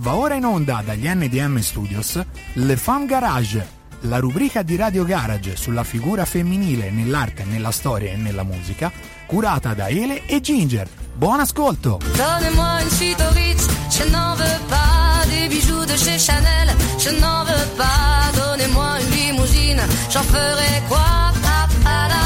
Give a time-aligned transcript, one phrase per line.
[0.00, 2.18] Va ora in onda dagli NDM Studios
[2.54, 3.68] Le Femme Garage,
[4.04, 8.90] la rubrica di Radio Garage sulla figura femminile nell'arte, nella storia e nella musica,
[9.26, 10.88] curata da Ele e Ginger.
[11.12, 12.00] Buon ascolto!
[12.16, 17.44] Donnez-moi une suite Ritz, je n'en veux pas des bijoux de chez Chanel, je n'en
[17.44, 18.30] veux pas.
[18.34, 22.24] Donnez-moi une limousine, j'en ferai quoi Pa, pa, la,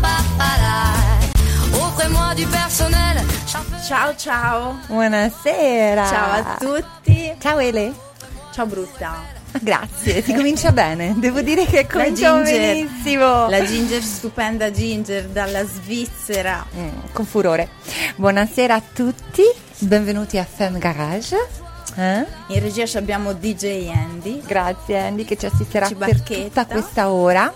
[0.00, 1.86] pa, pa, la.
[1.86, 3.22] Offrez-moi du personnel.
[3.90, 6.06] Ciao ciao, Buonasera.
[6.06, 7.34] ciao a tutti.
[7.40, 7.92] Ciao Ele.
[8.52, 9.16] Ciao brutta.
[9.60, 11.16] Grazie, si comincia bene.
[11.18, 12.86] Devo dire che cominciamo Ginger.
[12.86, 13.48] benissimo.
[13.48, 16.64] La Ginger stupenda Ginger dalla Svizzera.
[16.72, 17.70] Mm, con furore.
[18.14, 19.42] Buonasera a tutti,
[19.78, 21.36] benvenuti a Femme Garage.
[21.96, 22.24] Eh?
[22.46, 24.40] In regia ci abbiamo DJ Andy.
[24.46, 27.52] Grazie Andy che ci assisterà Ci per tutta questa ora.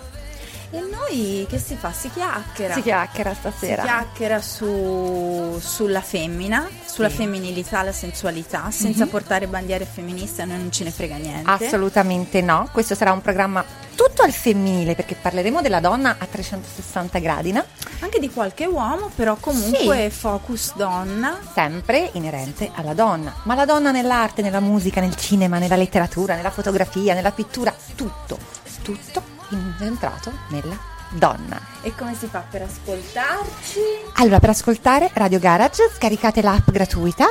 [0.71, 1.91] E noi che si fa?
[1.93, 2.73] Si chiacchiera.
[2.73, 3.83] Si chiacchiera Si stasera.
[3.83, 10.71] chiacchiera su- sulla femmina, sulla femminilità, la sensualità, senza portare bandiere femministe, a noi non
[10.71, 11.49] ce ne frega niente.
[11.65, 13.63] Assolutamente no, questo sarà un programma
[13.95, 17.63] tutto al femminile perché parleremo della donna a 360 gradi, no?
[17.99, 21.39] Anche di qualche uomo, però comunque focus donna.
[21.53, 26.51] sempre inerente alla donna, ma la donna nell'arte, nella musica, nel cinema, nella letteratura, nella
[26.51, 28.37] fotografia, nella pittura, tutto,
[28.81, 30.77] tutto incentrato nella
[31.09, 31.59] donna.
[31.81, 33.79] E come si fa per ascoltarci?
[34.15, 37.25] Allora, per ascoltare Radio Garage scaricate l'app gratuita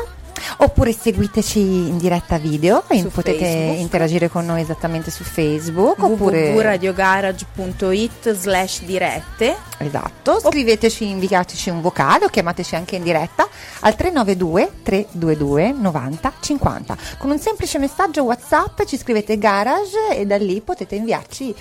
[0.58, 3.78] oppure seguiteci in diretta video e potete Facebook.
[3.78, 12.26] interagire con noi esattamente su Facebook oppure www.radiogarage.it slash dirette Esatto, scriveteci, inviateci un vocale
[12.26, 13.48] o chiamateci anche in diretta
[13.80, 16.96] al 392 322 90 50.
[17.18, 21.54] Con un semplice messaggio WhatsApp ci scrivete garage e da lì potete inviarci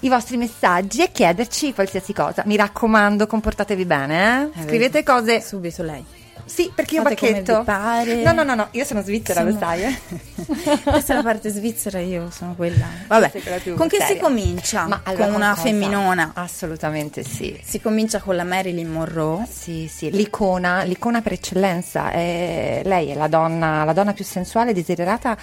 [0.00, 2.42] i vostri messaggi e chiederci qualsiasi cosa.
[2.46, 4.60] Mi raccomando, comportatevi bene, eh?
[4.60, 5.40] Eh, Scrivete cose.
[5.40, 6.04] subito lei.
[6.42, 7.62] Sì, perché io Fate bacchetto.
[7.64, 8.22] pare.
[8.24, 10.00] No, no, no, no, io sono svizzera, lo Sono- sai, eh?
[10.82, 12.86] Questa è la parte svizzera, io sono quella.
[13.06, 14.22] Vabbè, quella con che si seria.
[14.22, 14.86] comincia?
[14.88, 15.62] Ma allora, con una cosa?
[15.62, 16.30] femminona.
[16.34, 17.56] Assolutamente sì.
[17.62, 19.46] Si comincia con la Marilyn Monroe.
[19.48, 22.10] Sì, sì, l'icona, l'icona per eccellenza.
[22.10, 25.36] è- lei è la donna, la donna più sensuale, desiderata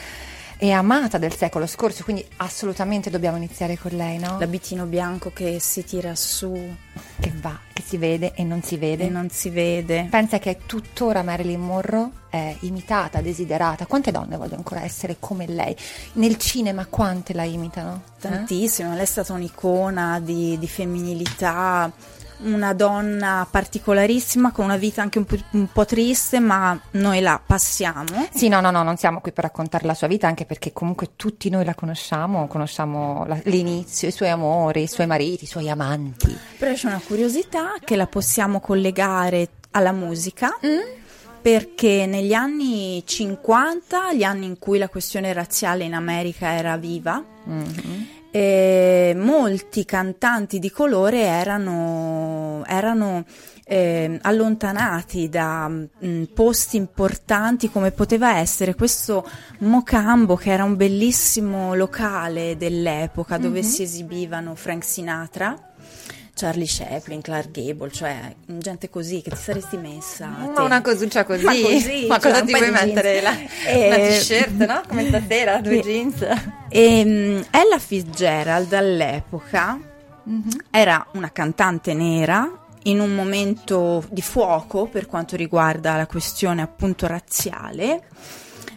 [0.60, 4.38] e amata del secolo scorso, quindi assolutamente dobbiamo iniziare con lei, no?
[4.40, 6.52] L'abitino bianco che si tira su
[7.20, 9.06] Che va, che si vede e non si vede.
[9.06, 10.08] e non si vede.
[10.10, 13.86] Pensa che tuttora Marilyn Monroe è imitata, desiderata.
[13.86, 15.76] Quante donne vogliono ancora essere come lei?
[16.14, 18.02] Nel cinema quante la imitano?
[18.18, 18.22] Eh?
[18.22, 21.92] Tantissimo, lei è stata un'icona di, di femminilità,
[22.40, 27.42] una donna particolarissima con una vita anche un po', un po' triste, ma noi la
[27.44, 28.28] passiamo.
[28.34, 31.12] Sì, no, no, no, non siamo qui per raccontare la sua vita, anche perché comunque
[31.16, 35.70] tutti noi la conosciamo, conosciamo la- l'inizio, i suoi amori, i suoi mariti, i suoi
[35.70, 36.38] amanti.
[36.58, 40.58] Però c'è una curiosità che la possiamo collegare alla musica.
[41.40, 47.24] Perché negli anni 50, gli anni in cui la questione razziale in America era viva,
[48.38, 53.26] eh, molti cantanti di colore erano, erano
[53.66, 59.28] eh, allontanati da mm, posti importanti come poteva essere questo
[59.60, 65.67] Mocambo che era un bellissimo locale dell'epoca dove si esibivano Frank Sinatra.
[66.38, 70.28] Charlie Chaplin, Clark Gable, cioè gente così che ti saresti messa.
[70.28, 73.22] Ma una cosuccia così, Ma così, ma cioè, cosa un ti vuoi mettere?
[73.22, 73.34] La,
[73.66, 74.82] Eh, una t-shirt, no?
[74.88, 75.90] Come stasera, due sì.
[75.90, 76.28] jeans.
[76.70, 79.80] E, mm, Ella Fitzgerald all'epoca
[80.70, 87.08] era una cantante nera in un momento di fuoco per quanto riguarda la questione appunto
[87.08, 88.04] razziale.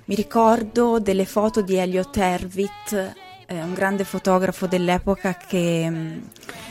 [0.06, 3.14] Mi ricordo delle foto di Elliot Erwitt,
[3.46, 6.18] eh, un grande fotografo dell'epoca che mm,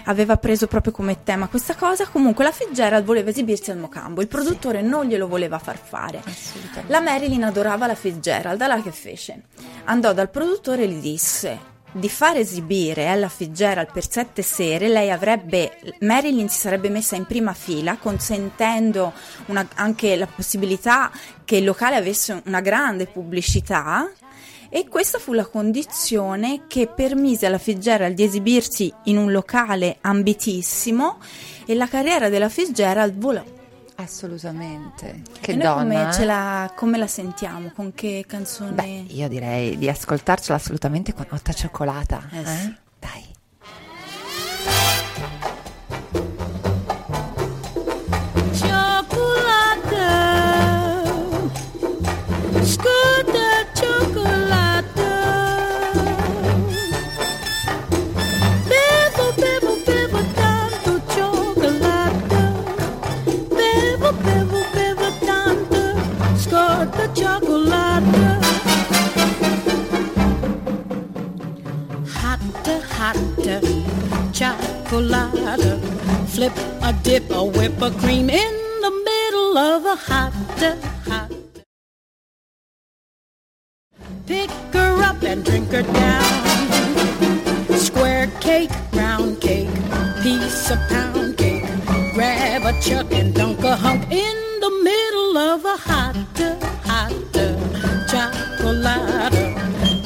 [0.09, 2.07] aveva preso proprio come tema questa cosa.
[2.07, 6.21] Comunque la Fitzgerald voleva esibirsi al Mocambo, il produttore non glielo voleva far fare.
[6.87, 9.43] La Marilyn adorava la Fitzgerald, allora che fece?
[9.85, 15.09] Andò dal produttore e gli disse di far esibire Ella Fitzgerald per sette sere, lei
[15.09, 19.11] avrebbe, Marilyn si sarebbe messa in prima fila consentendo
[19.47, 21.09] una- anche la possibilità
[21.43, 24.07] che il locale avesse una grande pubblicità
[24.69, 31.17] e questa fu la condizione che permise alla Fitzgerald di esibirsi in un locale ambitissimo
[31.65, 33.43] e la carriera della Fitzgerald volò.
[33.95, 35.23] Assolutamente.
[35.41, 35.73] Che donna.
[35.73, 36.13] come, eh?
[36.13, 37.71] ce la, come la sentiamo?
[37.75, 38.71] Con che canzone?
[38.71, 42.29] Beh, io direi di ascoltarcela assolutamente con Otta Cioccolata.
[42.31, 42.75] Eh Eh sì.
[42.99, 43.27] Dai.
[76.27, 80.31] Flip a dip a whip a cream in the middle of a hot,
[81.05, 81.29] hot.
[84.25, 86.23] Pick her up and drink her down.
[87.77, 89.67] Square cake, round cake,
[90.23, 91.65] piece of pound cake.
[92.13, 96.15] Grab a chuck and dunk a hunk in the middle of a hot,
[96.87, 97.11] hot
[98.07, 99.33] chocolate.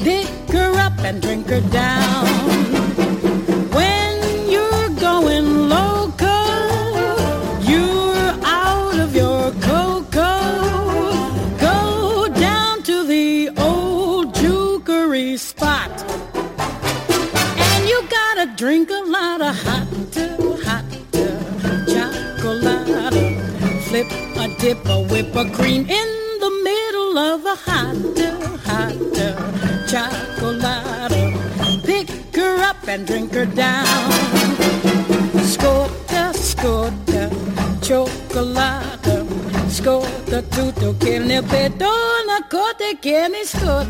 [0.02, 2.63] Pick her up and drink her down.
[27.54, 28.94] Middle of a hot, hot
[29.86, 31.12] chocolate.
[31.84, 34.10] Pick her up and drink her down.
[35.42, 37.28] Scorta, scorta,
[37.80, 39.24] chocolate.
[39.68, 43.83] Scorta tutto che ne perdona, cote che scorta, scorta,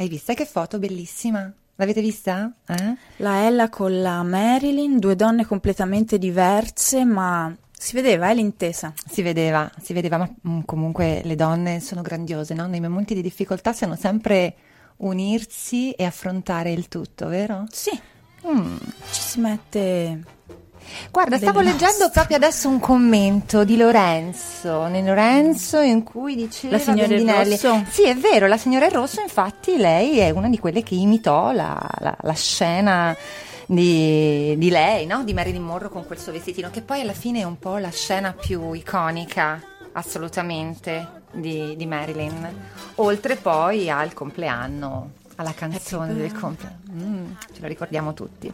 [0.00, 1.52] Hai vista che foto bellissima?
[1.74, 2.50] L'avete vista?
[2.66, 2.96] Eh?
[3.16, 8.94] La Ella con la Marilyn, due donne completamente diverse, ma si vedeva, è l'intesa.
[9.06, 12.66] Si vedeva, si vedeva, ma mm, comunque le donne sono grandiose, no?
[12.66, 14.54] Nei momenti di difficoltà sanno sempre
[15.00, 17.66] unirsi e affrontare il tutto, vero?
[17.70, 17.90] Sì,
[18.48, 18.76] Mm.
[19.12, 20.24] ci si mette...
[21.10, 22.10] Guarda, stavo leggendo nostre.
[22.10, 27.50] proprio adesso un commento di Lorenzo, né Lorenzo in cui diceva La signora in Bendinelli-
[27.50, 27.84] rosso?
[27.90, 31.78] Sì, è vero, la signora rosso, infatti, lei è una di quelle che imitò la,
[31.98, 33.16] la- la scena
[33.66, 35.22] di, di lei, no?
[35.24, 37.90] Di Marilyn Monroe con quel suo vestitino, che poi alla fine è un po' la
[37.90, 39.62] scena più iconica,
[39.92, 42.48] assolutamente, di, di Marilyn.
[42.96, 46.78] Oltre poi al compleanno, alla canzone del compleanno.
[46.92, 48.52] Mm, ce lo ricordiamo tutti.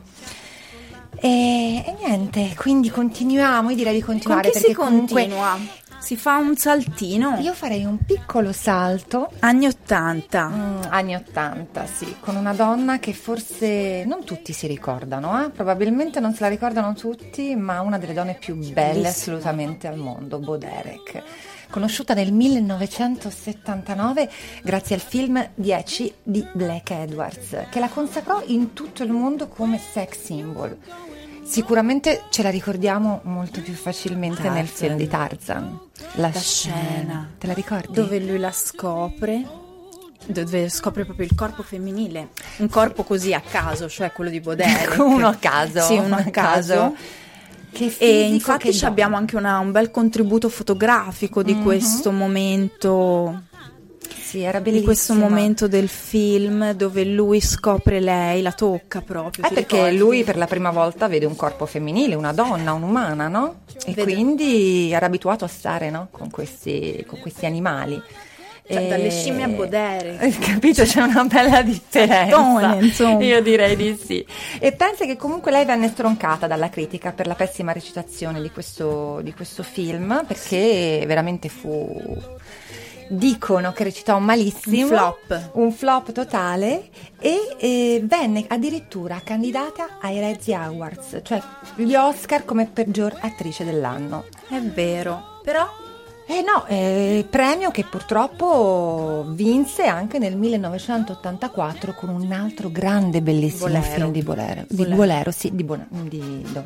[1.21, 5.85] E, e niente, quindi continuiamo, io direi di Con continuare chi perché si comunque continua?
[5.99, 7.39] Si fa un saltino.
[7.41, 10.49] io farei un piccolo salto Anni 80.
[10.49, 15.51] Mm, anni 80, sì, con una donna che forse non tutti si ricordano, eh?
[15.51, 19.09] probabilmente non se la ricordano tutti, ma una delle donne più belle Bellissima.
[19.09, 21.23] assolutamente al mondo, Bo Derek.
[21.71, 24.31] Conosciuta nel 1979
[24.63, 29.79] grazie al film 10 di Black Edwards, che la consacrò in tutto il mondo come
[29.79, 30.77] sex symbol.
[31.47, 34.75] Sicuramente ce la ricordiamo molto più facilmente nel Tarzan.
[34.77, 35.79] film di Tarzan.
[36.15, 37.31] La, La scena.
[37.39, 37.93] Te la ricordi?
[37.93, 39.47] Dove lui la scopre,
[40.27, 44.43] dove scopre proprio il corpo femminile, un corpo così a caso, cioè quello di.
[44.45, 45.81] Ecco, uno a caso.
[45.83, 46.95] Sì, uno a caso.
[47.71, 48.91] Che E fisico, infatti ci donna.
[48.91, 51.63] abbiamo anche una- un bel contributo fotografico di Mhm.
[51.63, 53.43] questo momento,
[54.37, 54.85] Sì, era di bellissima.
[54.93, 59.47] questo momento del film dove lui scopre lei, la tocca proprio.
[59.47, 59.97] Eh, perché ricordi?
[59.97, 63.61] lui per la prima volta vede un corpo femminile, una donna, un'umana, no?
[63.87, 66.09] E Vede- quindi era abituato a stare, no?
[66.11, 68.01] Con questi, con questi animali.
[68.69, 70.19] Cioè, E- dalle scimmie a Bodere.
[70.41, 70.83] Capito?
[70.83, 72.37] C'è una bella differenza.
[72.37, 73.23] Saltone, insomma.
[73.25, 74.27] Io direi di sì.
[74.59, 79.21] E pensa che comunque lei venne stroncata dalla critica per la pessima recitazione di questo,
[79.23, 82.35] di questo film, perché veramente fu.
[83.09, 84.83] Dicono che recitò malissimo.
[84.83, 85.51] Un flop.
[85.53, 86.89] Un flop totale.
[87.21, 91.41] E eh, venne addirittura candidata ai Razzie Awards, cioè
[91.77, 94.25] gli Oscar come peggior attrice dell'anno.
[94.49, 95.67] È vero, però
[96.29, 103.67] Eh no, eh, premio che purtroppo vinse anche nel 1984 con un altro grande bellissimo
[103.69, 103.83] Bolero.
[103.85, 104.65] film di Bolero.
[104.69, 105.31] Di Bolero.
[105.31, 106.65] Sì, di, Bona- di do-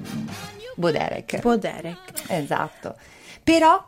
[0.77, 1.41] Boderek.
[1.41, 1.99] Poderek.
[2.29, 2.95] Esatto.
[3.45, 3.87] Però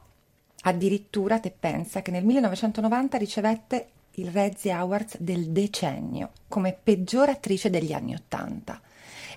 [0.62, 7.70] addirittura te pensa che nel 1990 ricevette il Razzie Awards del decennio come peggior attrice
[7.70, 8.80] degli anni 80.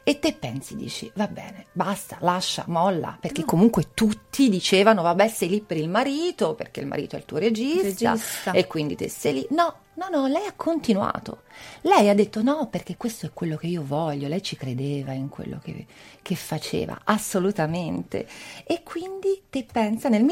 [0.08, 5.50] E te pensi, dici, va bene, basta, lascia, molla, perché comunque tutti dicevano, vabbè, sei
[5.50, 8.52] lì per il marito, perché il marito è il tuo regista, Regista.
[8.52, 9.48] e quindi te sei lì.
[9.50, 11.42] No, no, no, lei ha continuato.
[11.82, 15.28] Lei ha detto no, perché questo è quello che io voglio, lei ci credeva in
[15.28, 15.88] quello che,
[16.22, 18.28] che faceva, assolutamente.
[18.64, 20.24] E quindi te pensa, nel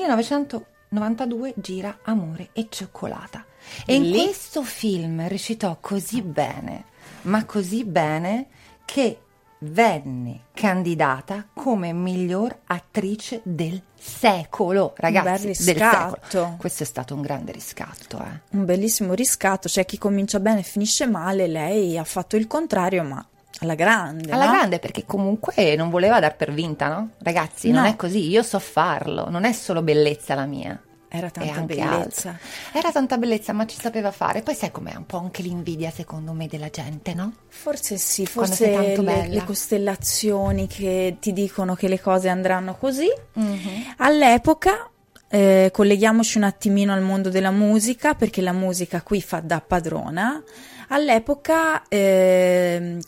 [0.93, 3.45] 1992 gira Amore e cioccolata.
[3.85, 4.23] E in Lì?
[4.23, 6.85] questo film recitò così bene,
[7.23, 8.47] ma così bene
[8.85, 9.19] che
[9.65, 16.55] venne candidata come miglior attrice del secolo, ragazzi, del secolo.
[16.57, 18.57] Questo è stato un grande riscatto, eh.
[18.57, 23.03] Un bellissimo riscatto, cioè chi comincia bene e finisce male, lei ha fatto il contrario,
[23.03, 23.25] ma
[23.63, 24.31] alla grande.
[24.31, 24.51] Alla no?
[24.51, 27.09] grande perché comunque non voleva dar per vinta, no?
[27.19, 27.89] Ragazzi, non No.
[27.89, 30.79] è così, io so farlo, non è solo bellezza la mia.
[31.15, 32.29] Era tanta bellezza.
[32.29, 32.35] altro.
[32.73, 34.41] Era tanta bellezza, ma ci sapeva fare.
[34.41, 37.33] Poi sai com'è un po' anche l'invidia, secondo me, della gente, no?
[37.49, 39.33] Forse sì, Quando forse sei tanto le, bella.
[39.35, 43.07] le costellazioni che ti dicono che le cose andranno così.
[43.33, 43.93] Mhm.
[43.97, 44.89] All'epoca,
[45.29, 50.41] eh, colleghiamoci un attimino al mondo della musica, perché la musica qui fa da padrona.
[50.87, 52.99] All'epoca ehm,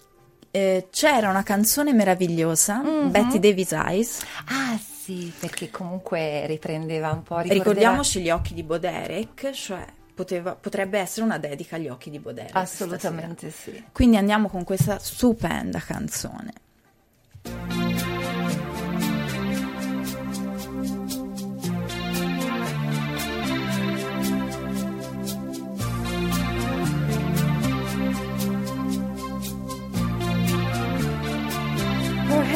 [0.56, 3.12] eh, c'era una canzone meravigliosa, Mhm.
[3.12, 4.22] Betty Davis Eyes.
[4.46, 10.56] Ah sì, perché comunque riprendeva un po', ricordeva- Ricordiamoci gli occhi di Boderek, cioè poteva-
[10.56, 12.56] potrebbe essere una dedica agli occhi di Boderek.
[12.56, 13.62] Assolutamente sì.
[13.72, 13.84] stasera.
[13.92, 16.54] Quindi andiamo con questa stupenda canzone.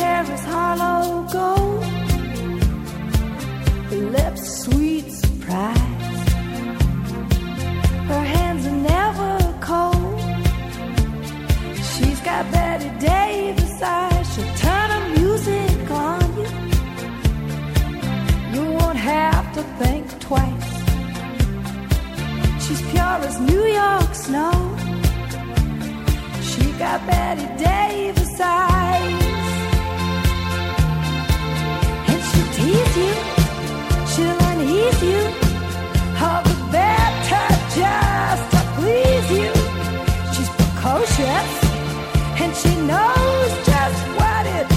[0.09, 1.83] Hair hollow gold,
[3.89, 6.17] her lips sweet surprise.
[8.11, 9.33] Her hands are never
[9.69, 10.19] cold.
[11.91, 14.25] She's got Betty Davis eyes.
[14.31, 16.49] She'll turn her music on you.
[18.55, 20.71] You won't have to think twice.
[22.63, 24.55] She's pure as New York snow.
[26.49, 29.18] She got Betty Davis eyes.
[32.59, 33.13] You,
[34.11, 35.21] she'll unease you.
[36.71, 39.51] Better just to please you.
[40.33, 41.49] She's precocious,
[42.41, 44.68] and she knows just what it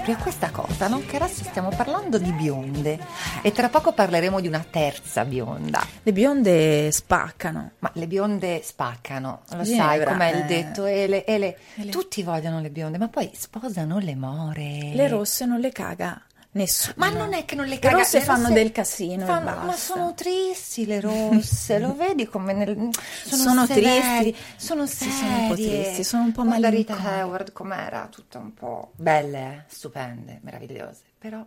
[0.00, 1.02] proprio a questa cosa, no?
[1.06, 2.98] Che adesso stiamo parlando di bionde
[3.42, 5.86] e tra poco parleremo di una terza bionda.
[6.02, 7.72] Le bionde spaccano.
[7.80, 10.44] Ma le bionde spaccano, lo Ginevra, sai com'è il eh.
[10.46, 10.86] detto?
[10.86, 11.90] Ele, ele, Ele.
[11.90, 14.92] tutti vogliono le bionde, ma poi sposano le more.
[14.94, 16.20] Le rosse non le caga
[16.52, 16.94] nessuno.
[16.96, 19.64] Ma non è che non le Le caga rosse le fanno rosse del casino fanno-.
[19.66, 22.90] Ma sono tristi le rosse, lo vedi come nel,
[23.24, 24.36] sono, Sono severi, tristi.
[24.56, 25.12] Sono Sì, serie.
[25.14, 27.22] sono un po' tristi, sono un po' Guarda Rita malinconiche.
[27.24, 29.38] Howard com'era, tutta un po' belle,
[29.68, 31.44] eh, stupende, meravigliose, però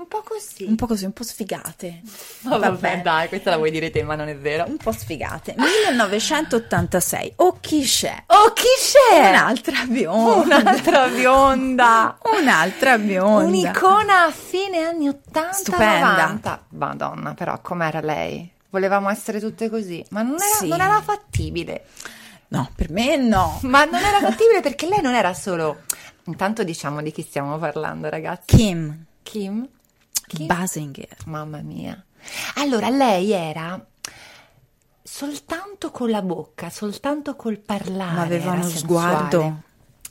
[0.00, 0.64] un po' così.
[0.64, 2.00] Un po' così, un po' sfigate.
[2.46, 3.02] Oh, vabbè, Vabbè.
[3.02, 4.64] dai, questa la vuoi dire te, ma non è vero.
[4.66, 5.54] Un po' sfigate.
[5.56, 7.32] 1986.
[7.36, 8.22] O chi c'è?
[8.28, 9.28] Oh, chi c'è?
[9.28, 10.56] Un'altra bionda.
[10.56, 12.18] Un'altra bionda.
[12.40, 13.44] Un'altra bionda.
[13.46, 16.10] Un'icona a fine anni 80 Stupenda.
[16.26, 16.64] 90.
[16.70, 18.50] Madonna, però com'era lei?
[18.70, 20.68] Volevamo essere tutte così, ma non era, Sì.
[20.68, 21.84] non era fattibile.
[22.48, 23.58] No, per me no.
[23.64, 25.82] Ma non era fattibile perché lei non era solo.
[26.24, 28.56] Intanto diciamo di chi stiamo parlando, ragazzi.
[28.56, 29.68] Kim Kim?
[30.36, 30.46] Kim?
[30.46, 31.16] Basinger.
[31.26, 32.02] Mamma mia.
[32.56, 33.84] Allora, lei era
[35.02, 38.14] soltanto con la bocca, soltanto col parlare.
[38.14, 39.16] Ma aveva uno sensuale.
[39.16, 39.62] sguardo.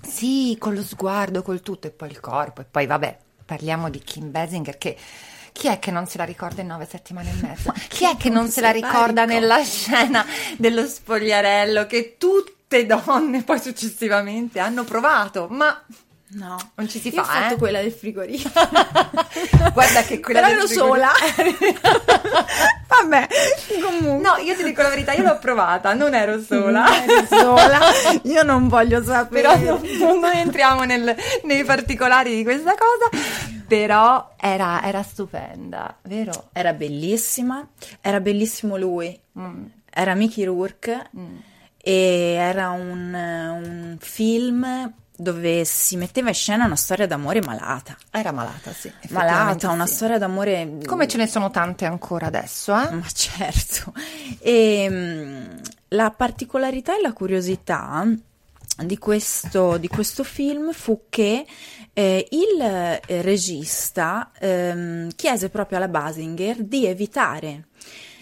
[0.02, 2.62] Sì, con lo sguardo, col tutto e poi il corpo.
[2.62, 4.98] E poi, vabbè, parliamo di Kim Basinger che.
[5.52, 7.74] Chi è che non se la ricorda in nove settimane e mezzo?
[7.88, 10.26] Chi è che non se la ricorda nella scena
[10.58, 15.48] dello spogliarello che tutte donne poi successivamente hanno provato?
[15.50, 15.84] Ma
[16.32, 16.58] No.
[16.76, 17.58] non ci si Io ho fa, fatto eh?
[17.58, 18.70] quella del frigorifero.
[19.74, 21.12] Guarda che quella Però del ero frigorifero- sola.
[22.88, 23.28] Vabbè,
[23.82, 24.30] comunque.
[24.30, 26.86] No, io ti dico la verità, io l'ho provata, non ero sola.
[27.04, 27.80] Eri sola.
[28.24, 29.42] Io non voglio sapere.
[29.42, 33.10] Però non, non- non entriamo nel- nei particolari di questa cosa.
[33.68, 36.50] Però era, era stupenda, vero?
[36.54, 37.65] Era bellissima,
[38.02, 39.65] era bellissimo lui, Mm.
[39.94, 41.10] era Mickey Rourke
[41.82, 47.97] e era un, un film dove si metteva in scena una storia d'amore malata.
[48.10, 48.91] Era malata, sì.
[49.10, 49.95] Malata, una sì.
[49.95, 50.77] storia d'amore...
[50.86, 52.89] Come ce ne sono tante ancora adesso, eh?
[52.91, 53.93] Ma certo.
[54.39, 55.45] E mm,
[55.89, 58.08] la particolarità e la curiosità
[58.77, 61.45] di questo, di questo film fu che
[61.91, 67.67] eh, il eh, regista ehm, chiese proprio alla Basinger di evitare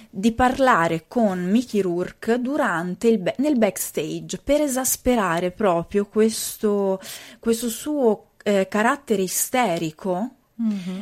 [0.09, 6.99] di parlare con Mickey Rourke durante il nel backstage per esasperare proprio questo,
[7.39, 10.36] questo suo eh, carattere isterico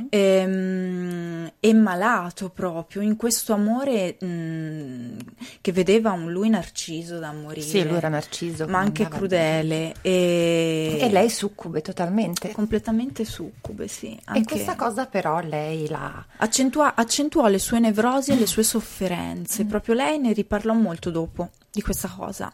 [0.09, 5.17] ehm, e malato proprio in questo amore mm,
[5.61, 7.65] che vedeva un lui narciso da morire.
[7.65, 8.67] Sì, lui era narciso.
[8.67, 10.97] ma anche crudele e.
[10.99, 12.51] E lei succube totalmente.
[12.51, 14.13] completamente succube, sì.
[14.13, 16.25] E Anche questa cosa però lei la...
[16.37, 19.63] accentua- accentuò le sue nevrosi e le sue sofferenze.
[19.63, 19.67] Mm.
[19.67, 22.53] Proprio lei ne riparlò molto dopo di questa cosa.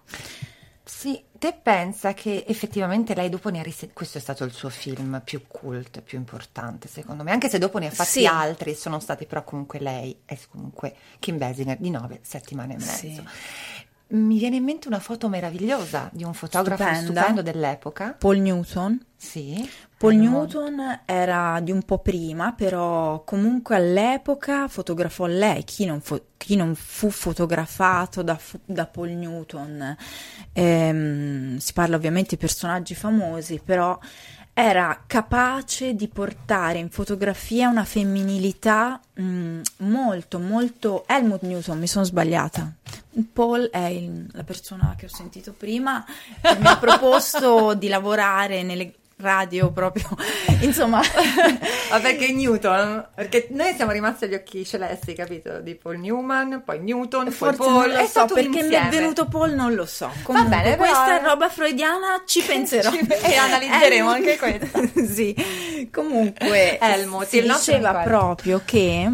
[0.83, 4.69] Sì, te pensa che effettivamente lei dopo ne ha risentito, questo è stato il suo
[4.69, 8.25] film più cult, più importante secondo me, anche se dopo ne ha fatti Sì.
[8.27, 12.95] altri, sono stati però comunque lei è comunque Kim Basinger di nove settimane e mezzo.
[12.95, 13.23] Sì.
[14.09, 17.03] Mi viene in mente una foto meravigliosa di un fotografo Stupenda.
[17.21, 18.11] stupendo dell'epoca.
[18.19, 19.03] Paul Newton.
[19.15, 19.67] Sì.
[20.01, 25.63] Paul Newton era di un po' prima, però comunque all'epoca fotografò lei.
[25.63, 29.95] Chi non, fo- chi non fu fotografato da, fu- da Paul Newton?
[30.53, 33.97] Ehm, si parla ovviamente di personaggi famosi, però
[34.53, 41.03] era capace di portare in fotografia una femminilità mm, molto, molto...
[41.07, 42.73] Helmut Newton, mi sono sbagliata.
[43.33, 46.03] Paul è il- la persona che ho sentito prima
[46.41, 50.07] che mi ha proposto di lavorare nelle radio proprio,
[50.61, 50.99] insomma,
[51.89, 53.07] Ma perché Newton?
[53.15, 55.59] Perché noi siamo rimasti agli occhi celesti, capito?
[55.59, 57.71] Di Paul Newman, poi Newton, poi forse Paul.
[57.71, 58.89] non lo è so perché mi è insieme.
[58.89, 60.11] venuto Paul non lo so.
[60.23, 64.79] Comunque, bene, però- questa è roba freudiana, ci penserò Ci- e analizzeremo anche questa.
[65.05, 69.09] sì, comunque Helmut, si diceva proprio che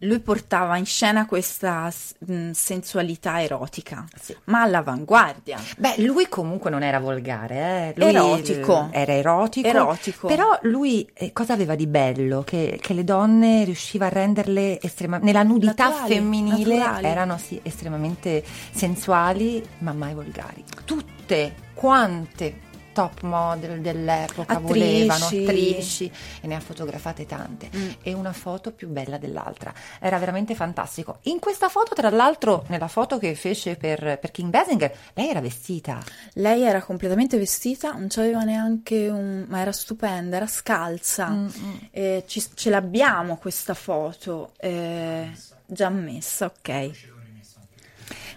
[0.00, 4.36] lui portava in scena questa mh, sensualità erotica, Sì.
[4.44, 5.58] ma all'avanguardia.
[5.78, 7.94] Beh, lui comunque non era volgare, eh.
[7.96, 8.88] Lui, Erotico.
[8.92, 9.66] eh, Era erotico.
[9.68, 10.26] Erotico.
[10.28, 12.42] Però lui eh, cosa aveva di bello?
[12.42, 15.32] Che, che le donne riusciva a renderle estremamente...
[15.32, 17.06] Nella nudità Naturali, femminile naturali.
[17.06, 20.62] erano sì, estremamente sensuali, ma mai volgari.
[20.84, 22.60] Tutte, quante
[22.96, 24.72] top model dell'epoca Attrici.
[24.80, 27.68] volevano, attrici, e ne ha fotografate tante.
[27.76, 27.88] Mm.
[28.00, 29.70] E una foto più bella dell'altra.
[30.00, 31.18] Era veramente fantastico.
[31.24, 35.42] In questa foto, tra l'altro, nella foto che fece per, per King Basinger, lei era
[35.42, 36.02] vestita.
[36.32, 39.44] Lei era completamente vestita, non c'aveva neanche un...
[39.46, 41.28] ma era stupenda, era scalza.
[41.28, 41.48] Mm,
[41.90, 45.30] Eh, ci- ce l'abbiamo questa foto, eh,
[45.66, 47.14] già messa, ok.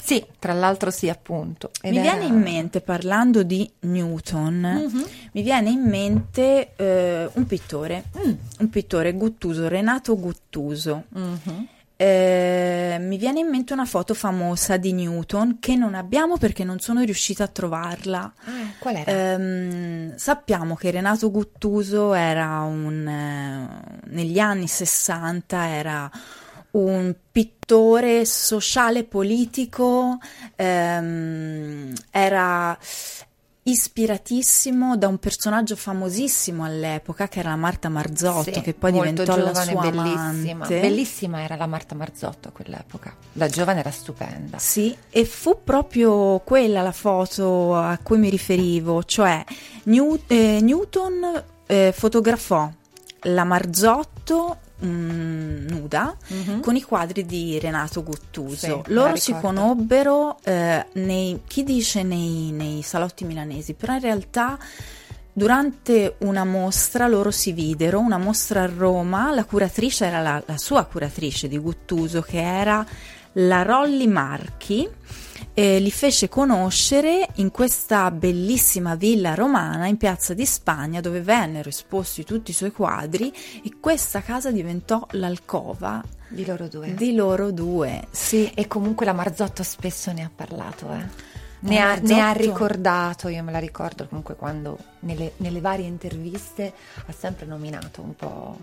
[0.10, 1.70] Sì, tra l'altro sì, appunto.
[1.82, 5.06] Ed mi era- viene in mente, parlando di Newton, Mhm.
[5.34, 8.32] mi viene in mente eh, un pittore, Mm.
[8.60, 11.04] un pittore Guttuso, Renato Guttuso.
[11.10, 11.68] Mhm.
[12.02, 16.80] Eh, mi viene in mente una foto famosa di Newton che non abbiamo perché non
[16.80, 18.34] sono riuscita a trovarla.
[18.46, 19.12] Ah, qual era?
[19.12, 26.10] Ehm, sappiamo che Renato Guttuso era un, eh, negli anni 60 era
[26.72, 30.18] un pittore sociale politico,
[30.56, 32.78] ehm, era
[33.62, 39.36] ispiratissimo da un personaggio famosissimo all'epoca che era la Marta Marzotto, Sì, che poi diventò
[39.38, 40.52] la sua bellissima.
[40.54, 40.80] amante.
[40.80, 43.16] Bellissima era la Marta Marzotto a quell'epoca.
[43.32, 44.58] Da giovane era stupenda.
[44.58, 49.44] Sì, e fu proprio quella la foto a cui mi riferivo, cioè
[49.84, 52.68] New- eh, Newton eh, fotografò
[53.24, 56.16] la Marzotto mm, nuda
[56.62, 58.84] con i quadri di Renato Guttuso.
[58.86, 64.58] Sì, Loro si conobbero eh, nei, chi dice nei, nei salotti milanesi, però in realtà
[65.32, 70.58] durante una mostra loro si videro, una mostra a Roma, la curatrice era la, la
[70.58, 72.86] sua curatrice di Guttuso che era
[73.34, 74.88] la Rolli Marchi.
[75.54, 81.68] e li fece conoscere in questa bellissima villa romana in piazza di Spagna dove vennero
[81.70, 86.94] esposti tutti i suoi quadri e questa casa diventò l'alcova Di loro due.
[86.94, 88.08] di loro due.
[88.12, 91.38] Sì, E comunque la Marzotto spesso ne ha parlato, eh.
[91.62, 96.72] Ne ha, ne ha ricordato, io me la ricordo comunque quando nelle, nelle varie interviste
[97.06, 98.58] ha sempre nominato un po'.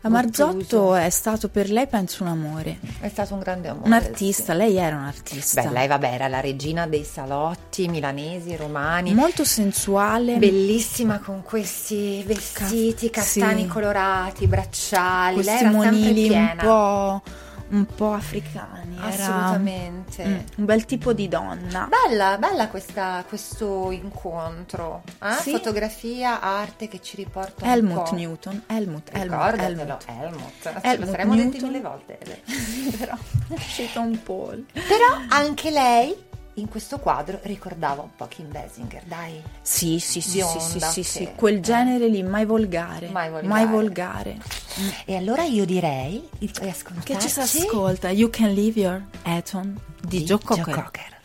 [0.00, 3.86] La Marzotto è stato per lei penso un amore, È stato un grande amore.
[3.86, 4.58] un artista, sì.
[4.58, 5.62] lei era un artista.
[5.62, 9.12] Beh, lei vabbè era la regina dei salotti milanesi, romani.
[9.12, 10.36] molto sensuale.
[10.36, 13.66] Bellissima con questi vestiti Ca- castani sì.
[13.68, 15.34] colorati, bracciali.
[15.34, 17.22] questi lei era sempre monili un po',
[17.70, 18.96] un po' africani.
[18.96, 20.24] era- Assolutamente.
[20.24, 21.88] Mm, un bel tipo di donna.
[22.06, 25.02] Bella, bella questa- questo incontro.
[25.22, 25.32] eh?
[25.40, 25.50] Sì.
[25.52, 28.10] Fotografia, arte che ci riporta un Helmut.
[28.12, 30.04] Newton, Helmut, Helmut, Helmut.
[30.06, 30.52] Helmut.
[30.62, 31.68] Ce lo Helmut saremmo detti Newton.
[31.70, 32.18] mille volte.
[32.98, 34.52] Però è uscito un po'.
[34.72, 36.26] Però anche lei
[36.60, 39.42] in questo quadro ricordava un po' Kim Basinger, dai.
[39.62, 40.36] Sì, sì, sì, sì, sì,
[40.78, 43.08] Bionda, sì, che- sì, quel genere lì, mai volgare.
[43.08, 43.46] Mai volgare.
[43.48, 44.36] Mai volgare.
[45.04, 48.10] E allora io direi di ascoltarci Che ci si ascolta?
[48.10, 50.74] You Can Leave Your Eton di, Joe Cocker.
[50.74, 51.16] Cocker.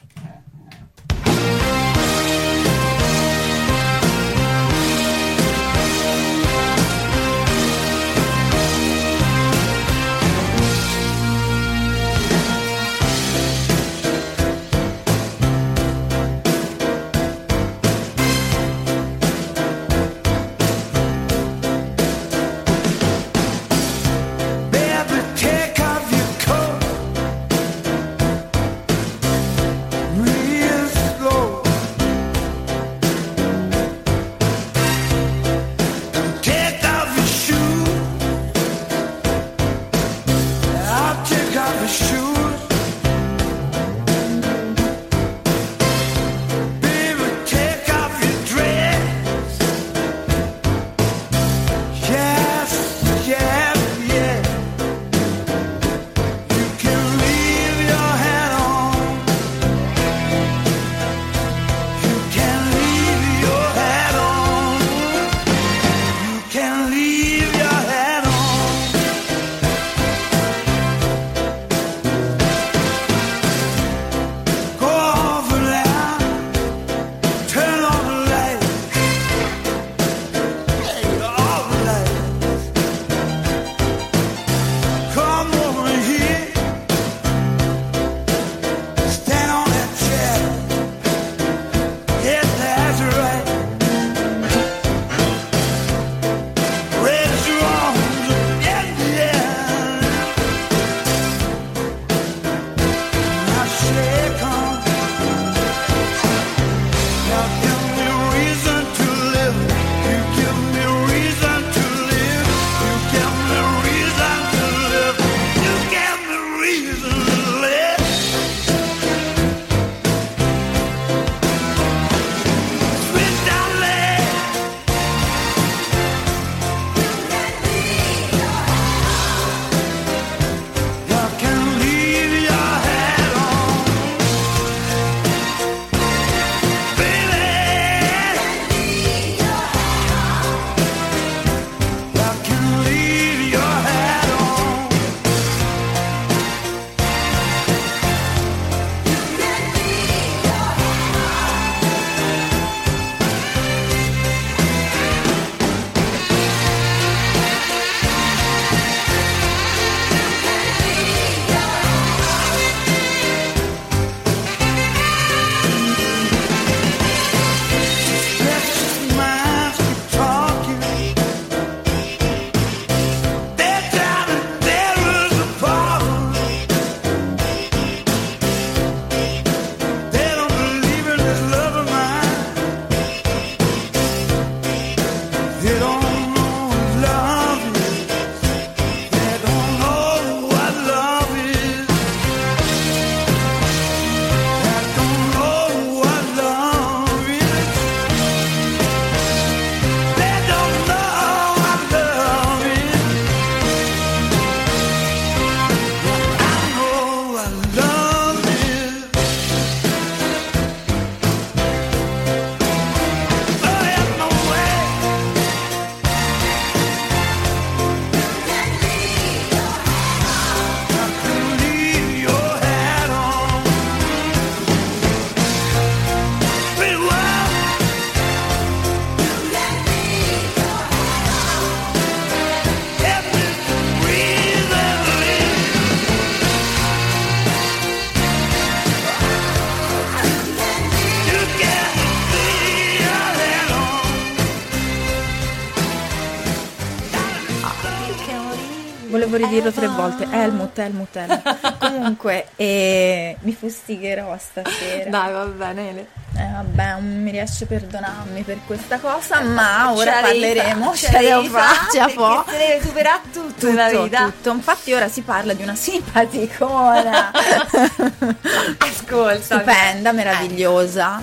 [249.54, 249.94] Ridirlo tre Eva.
[249.96, 250.28] volte.
[250.30, 251.78] Helmut, Helmut, Helmut.
[251.80, 255.10] Comunque, eh, mi fustigherò stasera.
[255.10, 255.90] Dai, va bene.
[255.90, 256.08] Ele.
[256.36, 260.96] Eh, vabbè, non mi riesce a perdonarmi per questa cosa, ma ora Ce parleremo.
[260.96, 264.24] Ce la devo perché fo- si deve superare tutto, nella tutto, vita.
[264.24, 264.50] tutto.
[264.52, 267.32] Infatti ora si parla di una simpaticona.
[268.80, 269.42] Ascolta.
[269.60, 271.22] Stupenda, meravigliosa.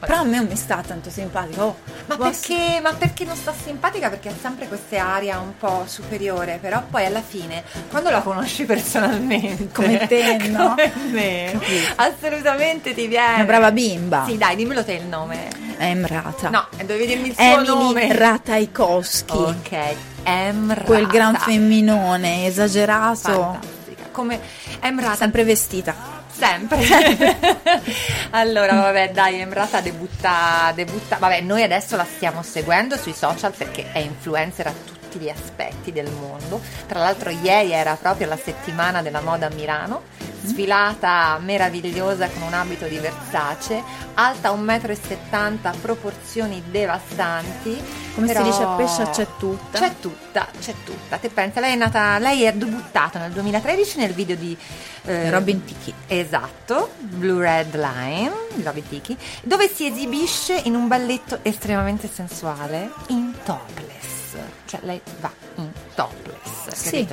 [0.00, 1.62] Però a me non mi sta tanto simpatico.
[1.62, 4.08] Oh, Ma perché, ma perché non sta simpatica?
[4.08, 8.64] Perché ha sempre questa aria un po' superiore, però poi alla fine, quando la conosci
[8.64, 10.74] personalmente, Come te, no?
[10.74, 11.60] come me,
[11.96, 13.34] assolutamente ti viene.
[13.34, 14.24] Una brava bimba.
[14.26, 15.48] Sì, dai, dimmelo te il nome.
[15.78, 16.48] Emrata.
[16.50, 18.16] No, dovevi dirmi il suo Emily nome.
[18.16, 19.36] Ratajkowski.
[19.36, 20.82] Ok, Emrata.
[20.84, 23.30] Quel gran femminone esagerato.
[23.32, 24.08] Fantastica.
[24.12, 24.40] Come
[24.80, 26.18] Emrata Sempre vestita.
[26.40, 26.78] Sempre.
[28.30, 31.16] allora, vabbè, dai, Emrata debutta, debutta.
[31.18, 35.92] Vabbè, noi adesso la stiamo seguendo sui social perché è influencer a tutti gli aspetti
[35.92, 36.60] del mondo.
[36.86, 40.02] Tra l'altro, ieri era proprio la settimana della moda a Milano.
[40.42, 43.82] Sfilata meravigliosa con un abito di Versace,
[44.14, 47.82] alta 1,70 m, proporzioni devastanti.
[48.14, 49.78] Come si dice a pesce c'è tutta.
[49.78, 51.16] C'è tutta, c'è tutta.
[51.18, 54.56] Te pensa, lei è nata, lei è debuttata nel 2013 nel video di
[55.04, 55.92] eh, Robin Tiki.
[56.06, 62.90] Esatto, Blue Red Line di Robin Tiki, dove si esibisce in un balletto estremamente sensuale
[63.08, 64.36] in topless.
[64.66, 67.06] Cioè lei va in topless, Sì.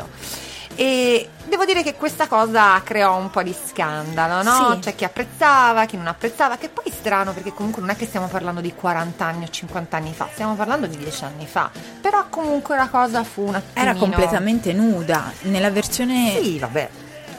[0.79, 4.73] E devo dire che questa cosa creò un po' di scandalo, no?
[4.73, 4.79] Sì.
[4.79, 8.05] C'è chi apprezzava, chi non apprezzava, che poi è strano perché comunque non è che
[8.05, 11.71] stiamo parlando di 40 anni o 50 anni fa, stiamo parlando di 10 anni fa.
[11.99, 13.89] Però comunque la cosa fu un attimino...
[13.89, 15.31] Era completamente nuda.
[15.41, 16.39] Nella versione.
[16.39, 16.89] Sì, vabbè.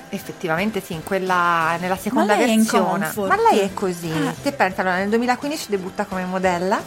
[0.08, 3.12] Effettivamente sì, in quella, nella seconda in versione.
[3.14, 4.10] Ma lei è così.
[4.10, 4.34] Ah.
[4.42, 6.82] Te pensa, allora nel 2015 debutta come modella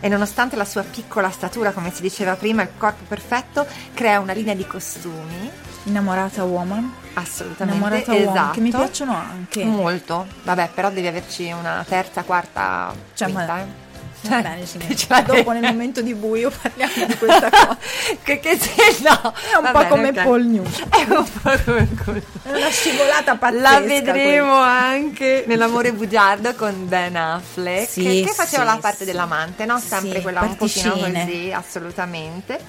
[0.00, 4.32] e nonostante la sua piccola statura, come si diceva prima, il corpo perfetto, crea una
[4.32, 6.92] linea di costumi Innamorata woman.
[7.14, 8.28] assolutamente Innamorata esatto.
[8.30, 8.52] woman.
[8.52, 9.64] Che mi piacciono anche.
[9.64, 10.26] molto.
[10.44, 13.81] Vabbè, però devi averci una terza, quarta, Cioè, ma- quinta, eh.
[14.22, 17.78] Va Cioè, bene, ce la Dopo nel momento di buio parliamo di questa cosa.
[18.22, 20.22] che, che se no È un po' bene, come ok.
[20.22, 20.72] Paul Newman.
[20.90, 22.22] È un po' come quello.
[22.42, 23.70] È una scivolata pazzesca.
[23.70, 29.04] La vedremo anche nell'amore bugiardo con Ben Affleck Sì, che faceva sì, la parte sì.
[29.04, 29.78] dell'amante, no?
[29.78, 31.24] Sempre quella un pochino particine.
[31.24, 32.60] così, assolutamente.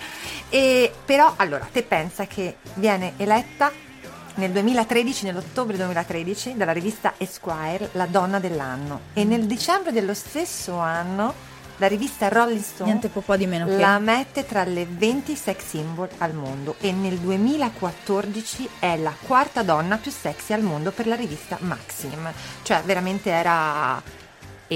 [0.49, 3.71] E però allora, te pensa che viene eletta
[4.35, 9.01] nel 2013, nell'ottobre 2013, dalla rivista Esquire, la donna dell'anno.
[9.13, 13.65] E nel dicembre dello stesso anno la rivista Rolling Stone Niente po' po' di meno
[13.65, 13.77] che.
[13.77, 19.63] la mette tra le 20 sex symbol al mondo e nel 2014 è la quarta
[19.63, 22.31] donna più sexy al mondo per la rivista Maxim.
[22.61, 24.01] Cioè veramente era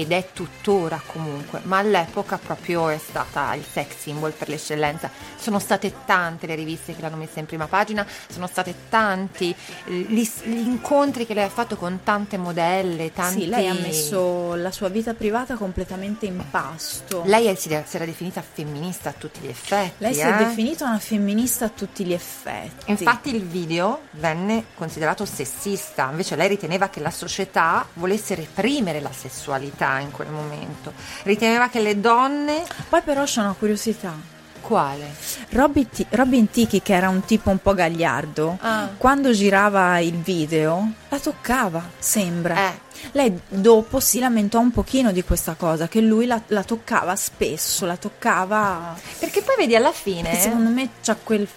[0.00, 5.10] ed è tuttora comunque, ma all'epoca proprio è stata il sex symbol per l'eccellenza.
[5.36, 9.54] Sono state tante le riviste che l'hanno messa in prima pagina, sono state tanti
[9.86, 13.40] eh, gli, gli incontri che lei ha fatto con tante modelle, tanti...
[13.40, 17.22] Sì, lei ha messo la sua vita privata completamente in pasto.
[17.24, 19.94] Lei si, si era definita femminista a tutti gli effetti.
[19.98, 20.34] Lei si eh?
[20.34, 22.90] è definita una femminista a tutti gli effetti.
[22.90, 29.12] Infatti il video venne considerato sessista, invece lei riteneva che la società volesse reprimere la
[29.12, 30.92] sessualità in quel momento.
[31.22, 32.64] Riteneva che le donne...
[32.88, 34.12] Poi però c'è una curiosità.
[34.60, 35.14] Quale?
[35.50, 38.90] Robin, Ti- Robin Tiki, che era un tipo un po' gagliardo, Ah.
[38.98, 42.68] quando girava il video la toccava, sembra.
[42.68, 42.78] Eh.
[43.12, 47.86] Lei dopo si lamentò un pochino di questa cosa, che lui la, la toccava spesso,
[47.86, 48.94] la toccava...
[49.18, 50.34] Perché poi vedi alla fine...
[50.38, 51.48] Secondo me c'ha quel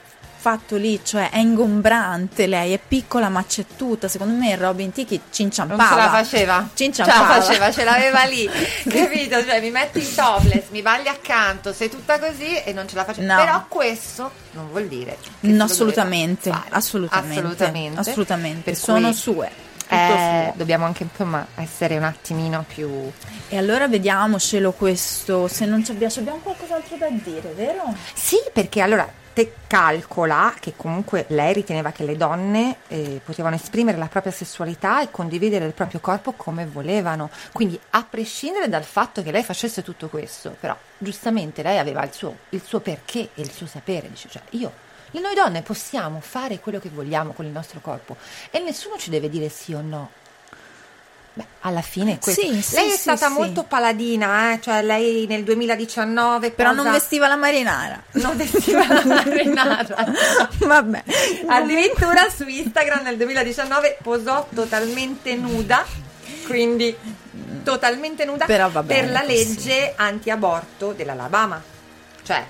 [0.42, 4.08] fatto lì, cioè è ingombrante lei, è piccola ma c'è tutta.
[4.08, 5.88] Secondo me Robin Tiki non cinciampava.
[5.88, 7.36] ce la faceva, ce Cinciampava.
[7.38, 8.50] la faceva, ce l'aveva lì,
[8.90, 9.46] capito?
[9.46, 13.06] Cioè mi metti in topless, mi balli accanto, sei tutta così e non ce la
[13.06, 13.36] faceva.
[13.36, 13.44] No.
[13.44, 18.76] Però questo non vuol dire No, assolutamente, assolutamente, assolutamente, assolutamente.
[18.76, 19.70] Sono sue.
[19.94, 23.12] Eh, dobbiamo anche insomma essere un attimino più
[23.50, 27.94] E allora vediamocelo questo, se non ci abbiamo, abbiamo qualcos'altro da dire, vero?
[28.14, 29.20] Sì, perché allora
[29.68, 35.10] calcola che comunque lei riteneva che le donne eh, potevano esprimere la propria sessualità e
[35.10, 37.30] condividere il proprio corpo come volevano.
[37.52, 42.14] Quindi, a prescindere dal fatto che lei facesse tutto questo, però giustamente lei aveva il
[42.14, 44.10] suo, il suo perché e il suo sapere.
[44.10, 44.72] Dice, cioè, io,
[45.12, 48.16] noi donne possiamo fare quello che vogliamo con il nostro corpo
[48.50, 50.20] e nessuno ci deve dire sì o no.
[51.34, 52.42] Beh, alla fine questo.
[52.42, 54.60] Sì, sì, lei è sì, stata molto paladina, eh?
[54.62, 58.04] cioè lei nel 2019 Però posa- non vestiva la marinara.
[58.14, 60.14] non vestiva la marinara.
[60.58, 61.04] Vabbè.
[61.48, 65.86] Addirittura su Instagram nel 2019 posò totalmente nuda,
[66.48, 66.94] quindi
[67.64, 71.62] totalmente nuda Però va per la legge anti-aborto dell'Alabama.
[72.24, 72.46] Cioè,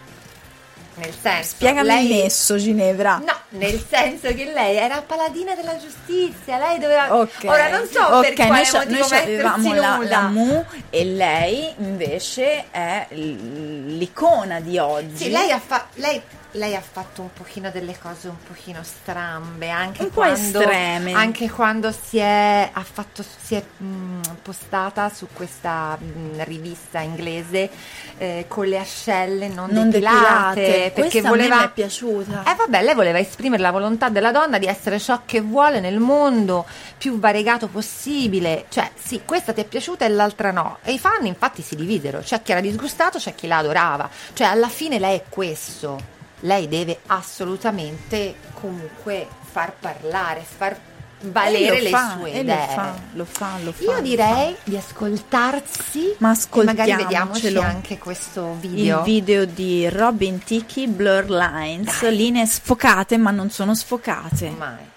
[0.96, 2.06] nel senso, Spiegami lei...
[2.06, 3.18] il nesso, Ginevra.
[3.18, 7.16] No, nel senso che lei era paladina della giustizia, lei doveva...
[7.16, 7.44] Ok.
[7.46, 11.74] Ora non so Ok, per quale noi, motivo noi avevamo la, la Mu e lei
[11.78, 15.16] invece è l'icona di oggi.
[15.16, 16.22] Sì, lei ha, fa- lei,
[16.54, 21.14] lei ha fatto un pochino delle cose un pochino strambe, anche Un po' quando, estreme.
[21.14, 27.70] Anche quando si è, ha fatto, si è mh, postata su questa mh, rivista inglese
[28.18, 30.92] eh, con le ascelle non, non depilate, depilate.
[30.94, 31.58] perché voleva...
[31.58, 32.44] mi è piaciuta.
[32.44, 36.00] Eh vabbè, lei voleva esprimere la volontà della donna di essere ciò che vuole nel
[36.00, 36.66] mondo
[36.98, 38.66] più variegato possibile.
[38.70, 40.78] Cioè, sì, questa ti è piaciuta e l'altra no.
[40.84, 42.20] E i fan infatti si dividero.
[42.20, 44.10] C'è chi era disgustato, c'è chi la adorava.
[44.34, 46.20] Cioè, alla fine lei è questo.
[46.42, 50.80] Lei deve assolutamente comunque far parlare, far
[51.24, 52.44] valere le fa, sue idee.
[52.44, 53.84] Lo fa, lo fa, lo fa.
[53.84, 57.62] Io direi di ascoltarsi Ma e magari vediamoci ascoltiamocelo.
[57.62, 58.60] anche questo fa.
[58.60, 58.98] video.
[59.00, 64.50] Il video di Robin Tiki, Blur Lines, linee sfocate ma non sono sfocate.
[64.58, 64.90] Mai.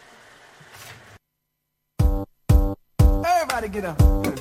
[3.22, 4.34] Everybody get up.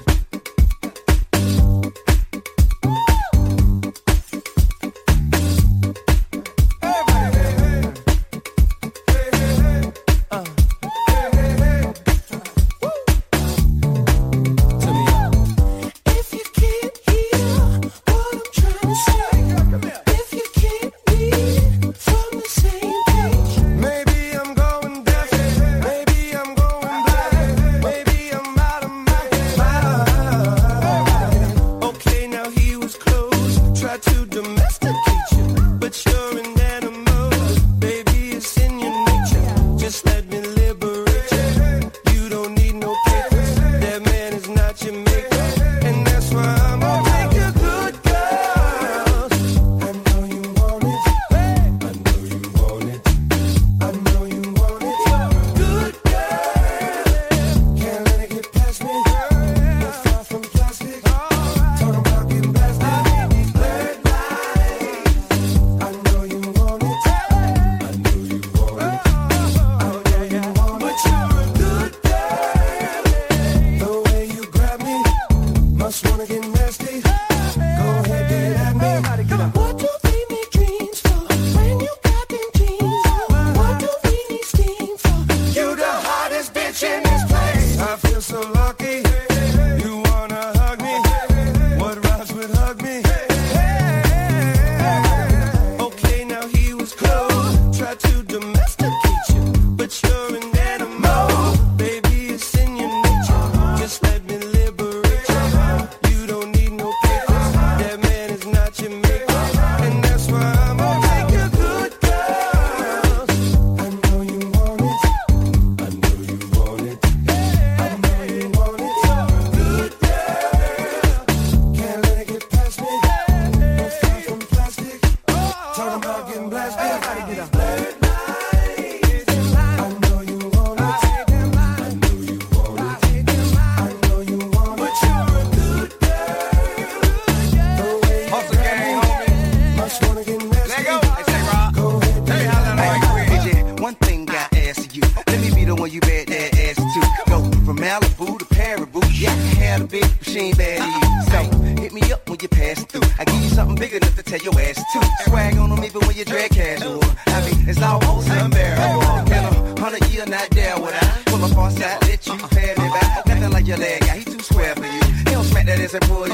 [150.34, 151.32] Machine bad to.
[151.32, 153.02] So hit me up when you pass through.
[153.20, 155.30] I give you something big enough to tell your ass to.
[155.30, 157.04] Swag on them even when you drag casual.
[157.28, 159.32] I mean, it's almost unbearable.
[159.32, 161.22] In a hundred year, not there would I.
[161.26, 163.26] Pull up on side, let you pay me back.
[163.28, 165.02] Nothing like your leg guy, he too square for you.
[165.18, 166.33] He don't smack that ass and pull your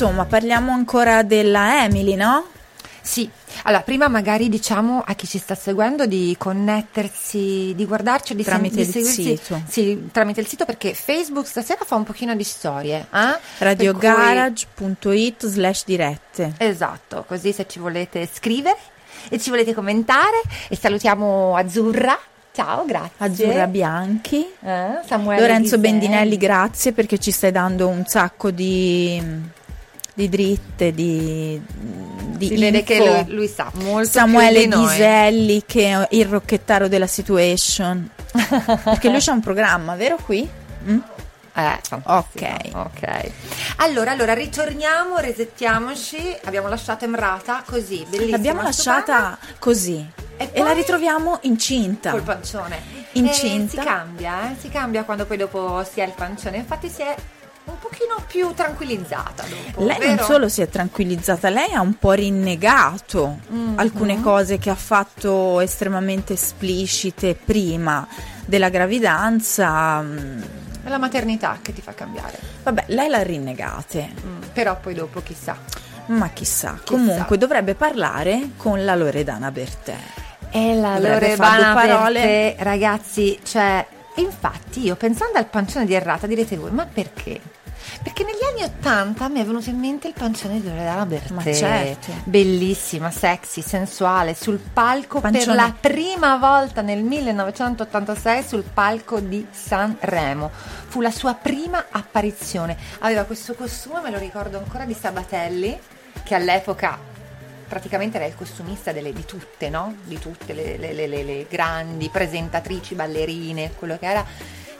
[0.00, 2.46] insomma, parliamo ancora della Emily, no?
[3.02, 3.28] Sì,
[3.64, 8.52] allora prima magari diciamo a chi ci sta seguendo di connettersi, di guardarci, di, sen-
[8.52, 9.62] Tramite di il seguirci sito.
[9.68, 13.06] Sì, tramite il sito perché Facebook stasera fa un pochino di storie.
[13.12, 13.38] eh?
[13.58, 16.54] radiogarage.it slash dirette.
[16.56, 18.78] Esatto, così se ci volete scrivere
[19.28, 22.18] e ci volete commentare e salutiamo Azzurra.
[22.52, 23.12] Ciao, grazie.
[23.18, 24.46] Azzurra Bianchi.
[24.62, 25.78] Eh, Lorenzo.
[25.78, 29.22] Bendinelli, grazie perché ci stai dando un sacco di,
[30.20, 31.60] di dritte, di,
[32.36, 34.86] di Si vede che lui, lui sa molto Samuele più di noi.
[34.86, 38.08] Ghiselli che è il rocchettaro della situation.
[38.84, 40.48] perché lui c'ha un programma, vero qui?
[40.88, 40.98] Mm?
[41.52, 42.78] Eh, fantastico.
[42.78, 43.30] ok.
[43.76, 46.36] Allora, allora, ritorniamo, resettiamoci.
[46.44, 48.36] Abbiamo lasciato Emrata così, bellissima.
[48.36, 50.06] L'abbiamo lasciata così
[50.36, 52.12] E e, la ritroviamo incinta.
[52.12, 52.80] col pancione.
[53.12, 53.80] Incinta.
[53.80, 54.56] Eh, si cambia, eh?
[54.58, 56.58] Si cambia quando poi dopo si ha il pancione.
[56.58, 57.14] Infatti si è
[57.64, 59.84] un pochino più tranquillizzata dopo.
[59.84, 60.14] Lei vero?
[60.14, 63.78] non solo si è tranquillizzata, lei ha un po' rinnegato Mhm.
[63.78, 68.06] alcune cose che ha fatto estremamente esplicite prima
[68.44, 70.00] della gravidanza.
[70.00, 70.42] mm,
[70.84, 72.38] È la maternità che ti fa cambiare.
[72.62, 75.56] Vabbè, lei l'ha rinnegate, Mm, Però poi dopo chissà.
[76.06, 76.78] ma chissà.
[76.84, 79.96] Comunque dovrebbe parlare con la Loredana Bertè.
[80.50, 81.74] E la Loredana.
[81.74, 83.86] Bertè, ragazzi, cioè,
[84.16, 87.40] infatti io pensando al pancione di Errata direte voi, ma perché?
[88.02, 91.32] Perché negli anni Ottanta mi è venuto in mente il pancione di Loredana Bertè.
[91.32, 92.12] Ma certo.
[92.24, 95.56] Bellissima, sexy, sensuale, sul palco per Pancione.
[95.56, 100.50] la prima volta nel 1986 sul palco di Sanremo.
[100.52, 102.76] Fu la sua prima apparizione.
[103.00, 105.78] Aveva questo costume, me lo ricordo ancora, di Sabatelli,
[106.22, 107.09] che all'epoca
[107.70, 109.94] praticamente era il costumista delle- di tutte, no?
[110.02, 114.26] Di tutte le- le- le- le grandi presentatrici, ballerine, quello che era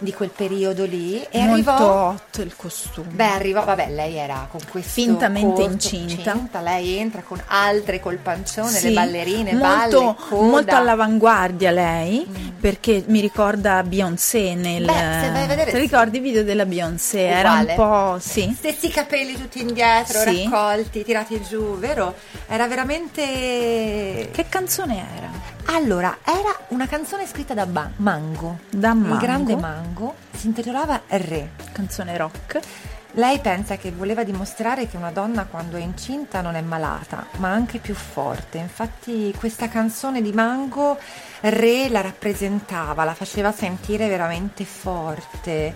[0.00, 1.22] di quel periodo lì.
[1.30, 2.08] E Molto arrivò.
[2.08, 3.08] hot il costume.
[3.12, 6.60] Beh, arrivò, vabbè, lei era con questo Fintamente corto- incinta.
[6.60, 12.26] Lei entra con altre col pancione, Sì, le ballerine, molto, balle, molto all'avanguardia lei,
[12.60, 14.84] perché mi ricorda Beyoncé nel...
[14.84, 15.82] Beh, se vai a vedere, Ti sì.
[15.82, 17.26] ricordi i video della Beyoncé?
[17.26, 17.74] Era un Uguale.
[17.74, 18.18] po'...
[18.20, 18.52] sì.
[18.56, 20.48] Stessi capelli tutti indietro, Sì.
[20.50, 22.14] raccolti, tirati giù, vero?
[22.48, 24.28] Era veramente...
[24.32, 25.30] Che canzone era?
[25.72, 28.58] Allora, era una canzone scritta da Ba- Mango.
[28.70, 29.18] Da Il Mango.
[29.18, 30.14] grande Mango.
[30.32, 31.50] Si intitolava Re.
[31.70, 32.58] Canzone rock.
[33.12, 37.50] Lei pensa che voleva dimostrare che una donna quando è incinta non è malata, ma
[37.50, 38.58] anche più forte.
[38.58, 40.98] Infatti questa canzone di Mango
[41.42, 45.74] Re la rappresentava, la faceva sentire veramente forte.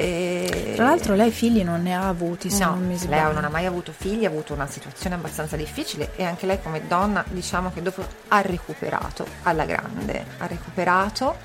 [0.00, 3.32] E- Tra l'altro lei figli non ne ha avuti, se No, non mi lei sbaglio.
[3.32, 6.86] non ha mai avuto figli, ha avuto una situazione abbastanza difficile e anche lei come
[6.86, 11.36] donna diciamo che dopo ha recuperato alla grande, ha recuperato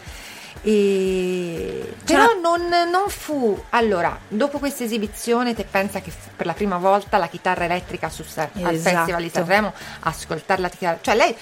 [0.62, 6.78] e però non, non fu allora dopo questa esibizione te pensa che per la prima
[6.78, 8.96] volta la chitarra elettrica su Sa- al Esatto.
[8.98, 11.36] Festival di Sanremo ascoltare la chitarra cioè lei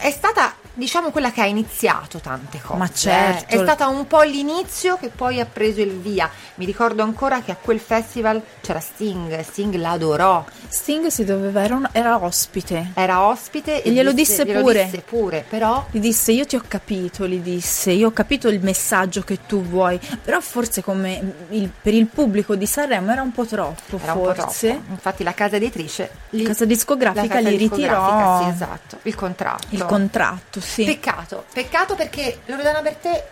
[0.00, 3.54] è stata diciamo quella che ha iniziato tante cose Ma certo.
[3.54, 3.58] eh.
[3.58, 7.50] è stata un po' l'inizio che poi ha preso il via mi ricordo ancora che
[7.52, 12.92] a quel festival c'era Sting Sting l'adorò Sting si doveva, era, un- era ospite.
[12.94, 14.84] era ospite E glielo disse glielo pure.
[14.84, 18.60] disse pure però Gli disse io ti ho capito, gli disse, io ho capito il
[18.62, 23.32] messaggio che tu vuoi, però forse come il- per il pubblico di Sanremo era un
[23.32, 24.68] po' troppo, era un po' forse.
[24.68, 28.98] troppo infatti la casa editrice La casa discografica la casa gli discografica, ritirò sì, esatto
[29.02, 30.84] il contratto il contratto, sì.
[30.84, 33.28] Peccato, peccato perché Loredana Bertè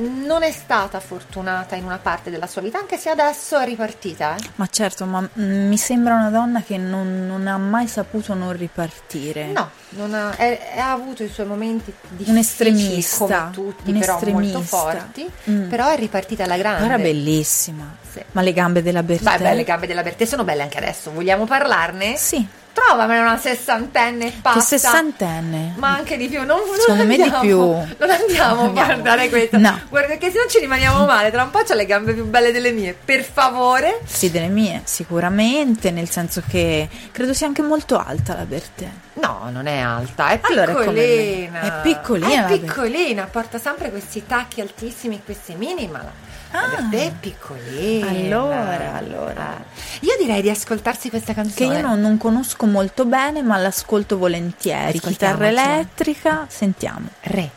[0.00, 4.36] non è stata fortunata in una parte della sua vita, anche se adesso è ripartita.
[4.36, 4.48] eh.
[4.54, 8.52] Ma certo, ma mm, mi sembra una donna che non, non ha mai saputo non
[8.56, 9.46] ripartire.
[9.46, 13.90] No, non ha, è- è- ha avuto i suoi momenti difficili Un estremista, come tutti,
[13.90, 14.58] un però estremista.
[14.58, 15.68] molto forti, Mm.
[15.68, 16.84] però è ripartita alla grande.
[16.84, 17.96] Era bellissima.
[18.08, 18.22] Sì.
[18.32, 19.24] Ma le gambe della Bertè?
[19.24, 22.16] Beh, beh, le gambe della Bertè sono belle anche adesso, vogliamo parlarne?
[22.16, 22.46] Sì,
[22.88, 24.60] Trovamela una sessantenne che pazza.
[24.60, 25.74] sessantenne.
[25.76, 27.58] Ma anche di più, non, non Secondo me di più.
[27.58, 29.58] Non andiamo a guardare questo.
[29.58, 29.78] No.
[29.90, 31.30] Guarda che se no ci rimaniamo male.
[31.30, 32.96] Tra un po' c'ha le gambe più belle delle mie.
[33.04, 34.00] Per favore.
[34.06, 38.88] Sì, delle mie, sicuramente, nel senso che credo sia anche molto alta la Bertè.
[39.14, 41.60] No, non è alta, è Allora è piccolina.
[41.60, 41.60] me.
[41.60, 46.10] È piccolina È piccolina, porta sempre questi tacchi altissimi e questi mini, ma la
[46.50, 46.68] Ah.
[46.82, 48.08] Bertè è piccolina.
[48.08, 49.48] Allora, allora.
[49.56, 49.62] Ah.
[50.00, 51.80] Io direi di ascoltarsi questa Che canzone.
[51.80, 54.98] io non, non conosco molto bene, ma l'ascolto volentieri.
[54.98, 57.08] Chitarra elettrica, sentiamo.
[57.22, 57.50] Re.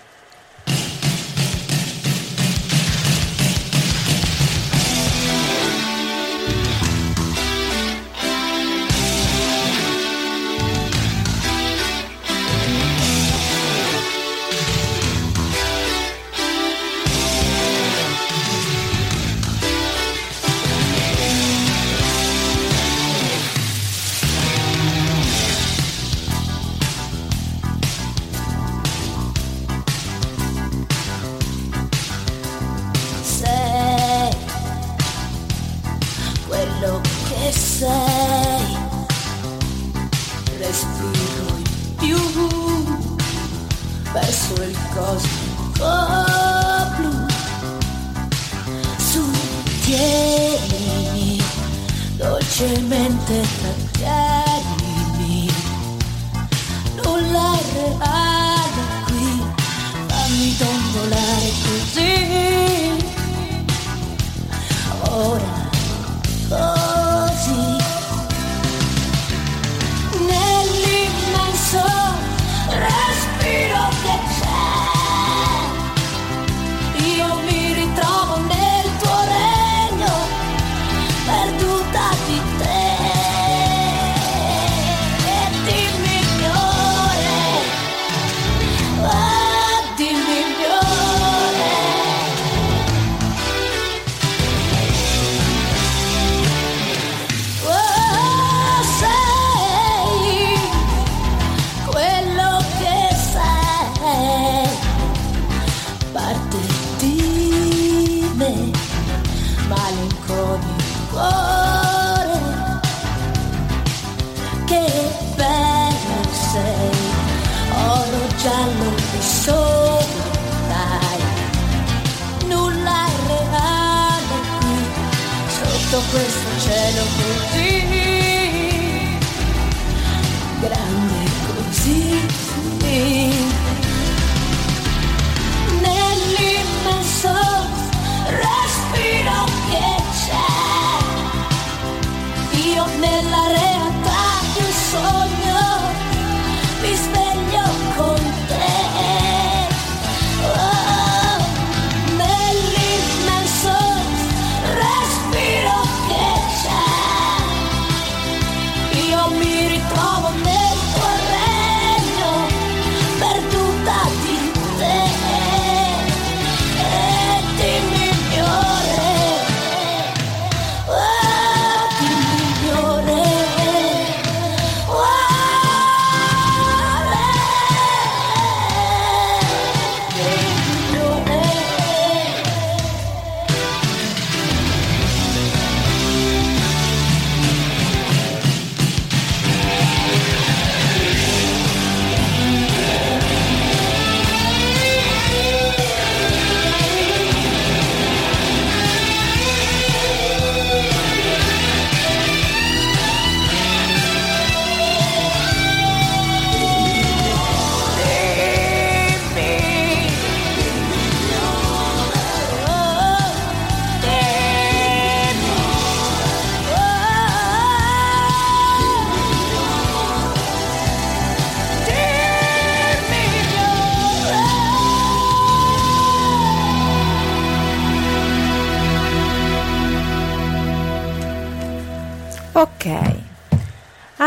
[65.31, 65.60] Ora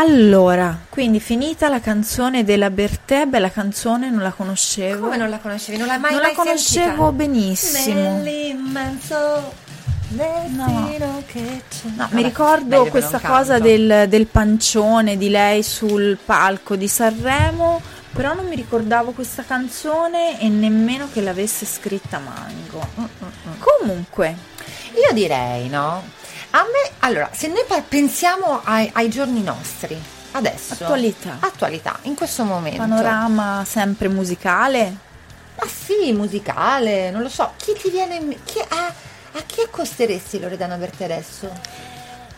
[0.05, 4.99] Allora, quindi finita la canzone della Bertè, bella canzone, non la conoscevo.
[5.05, 5.79] Come non la conoscevi?
[5.79, 7.11] Non l'hai mai Non la conoscevo sentita?
[7.11, 8.01] benissimo.
[8.01, 9.53] Nell'immenso
[10.09, 11.87] destino che c'è.
[11.87, 16.87] No, Vabbè, mi ricordo meglio questa cosa del, del pancione di lei sul palco di
[16.87, 17.81] Sanremo,
[18.13, 22.87] però non mi ricordavo questa canzone e nemmeno che l'avesse scritta Mango.
[22.99, 23.05] Mm,
[23.57, 24.35] Comunque,
[24.93, 26.03] Io direi, no?
[26.55, 30.01] A me, allora, se noi pensiamo ai, ai giorni nostri,
[30.31, 30.71] adesso.
[30.71, 31.35] Attualità.
[31.41, 32.77] Attualità, in questo momento.
[32.77, 34.95] panorama sempre musicale.
[35.59, 37.51] Ma sì, musicale, non lo so.
[37.57, 41.51] Chi ti viene chi, a, a chi accosteresti Loredana Berti adesso?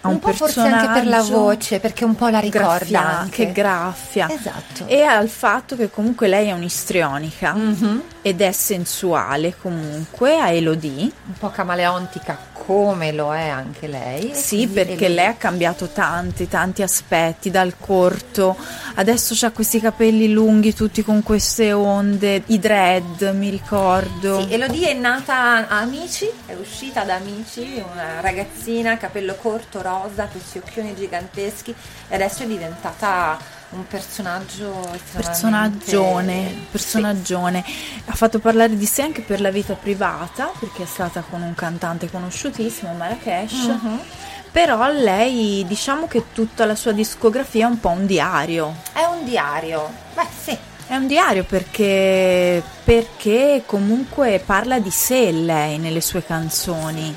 [0.02, 3.46] Un un po' forse anche per la voce, perché un po' la ricorda anche.
[3.48, 4.30] che graffia.
[4.30, 4.86] Esatto.
[4.88, 8.02] E al fatto che comunque lei è un'istrionica Mhm.
[8.22, 11.04] ed è sensuale comunque a Elodie.
[11.04, 12.38] Un po' camaleontica
[12.68, 14.32] come lo è anche lei.
[14.34, 18.56] Sì, perché Elodie- lei ha cambiato tanti, tanti aspetti, dal corto,
[18.96, 24.42] adesso ha questi capelli lunghi tutti con queste onde, i dread, mi ricordo.
[24.42, 29.96] Sì, Elodie è nata a Amici, è uscita da Amici, una ragazzina, capello corto, rosa,
[30.32, 31.74] questi occhioni giganteschi
[32.08, 33.38] e adesso è diventata
[33.70, 36.68] un personaggio estremamente- Personaggione, Sì.
[36.72, 37.64] personaggione.
[38.06, 41.54] Ha fatto parlare di sé anche per la vita privata, perché è stata con un
[41.54, 43.54] cantante conosciutissimo, Marrakesh.
[43.54, 44.00] Mhm.
[44.52, 48.74] Però lei, diciamo che tutta la sua discografia è un po' un diario.
[48.94, 49.90] È un diario.
[50.16, 50.58] Beh, sì.
[50.88, 57.14] È un diario perché, perché comunque parla di sé lei nelle sue canzoni.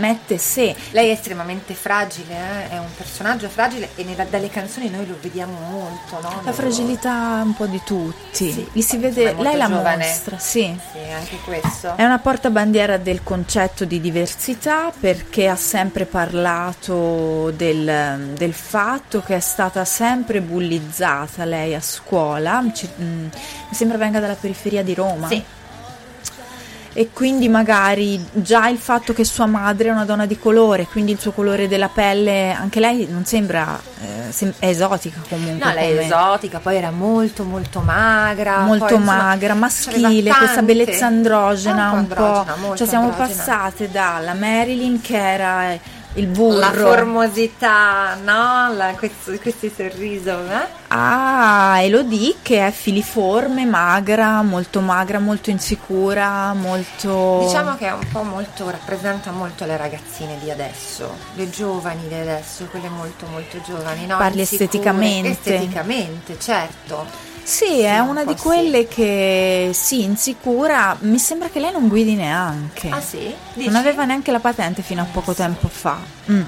[0.00, 0.74] Mette sé.
[0.90, 2.70] Lei è estremamente fragile, eh?
[2.70, 6.40] è un personaggio fragile e nella- dalle canzoni noi lo vediamo molto, no?
[6.44, 8.50] La fragilità un po' di tutti.
[8.52, 10.06] Sì, Gli si vede, lei la giovane.
[10.06, 10.76] mostra, sì.
[10.92, 11.94] Sì, anche questo.
[11.96, 19.36] È una portabandiera del concetto di diversità perché ha sempre parlato del, del fatto che
[19.36, 24.94] è stata sempre bullizzata lei a scuola, Ci- mm, mi sembra venga dalla periferia di
[24.94, 25.28] Roma.
[25.28, 25.42] Sì.
[27.00, 31.12] E quindi magari già il fatto che sua madre è una donna di colore, quindi
[31.12, 35.66] il suo colore della pelle, anche lei non sembra, eh, sem- esotica comunque.
[35.66, 38.58] No, lei è esotica, poi era molto molto magra.
[38.58, 42.60] molto poi, insomma, magra, maschile, questa bellezza androgena, un androgena, po'.
[42.60, 43.34] molto Cioè siamo androgena.
[43.44, 45.78] passate dalla Marilyn che era
[46.14, 48.72] il burro La formosità, no?
[48.74, 50.78] La- questo, questo sorriso, eh?
[50.92, 58.08] a Elodie che è filiforme, magra, molto magra, molto insicura, molto Diciamo che è un
[58.10, 63.60] po' molto, rappresenta molto le ragazzine di adesso, le giovani di adesso, quelle molto molto
[63.60, 64.16] giovani, no?
[64.16, 65.28] Parli esteticamente.
[65.30, 67.28] Esteticamente, certo.
[67.42, 72.88] Sì, è una di quelle che sì, insicura, mi sembra che lei non guidi neanche.
[72.90, 73.34] Ah sì?
[73.54, 73.68] Dici?
[73.68, 75.98] Non aveva neanche la patente fino a poco tempo fa.
[76.30, 76.42] Mm.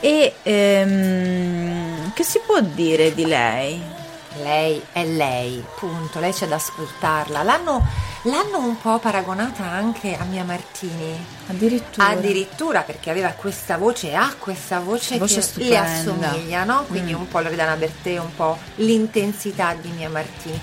[0.00, 3.98] E ehm, che si può dire di lei?
[4.36, 7.42] Lei è lei, punto, lei c'è da ascoltarla.
[7.42, 7.84] L'hanno,
[8.22, 11.18] l'hanno un po' paragonata anche a Mia Martini.
[11.48, 12.06] Addirittura.
[12.08, 15.82] Addirittura perché aveva questa voce, ha questa voce, Voce che stupenda.
[15.82, 16.84] le assomiglia, no?
[16.86, 17.18] Quindi Mm.
[17.20, 20.58] un po' Loredana Bertè, un po' l'intensità di Mia Martini.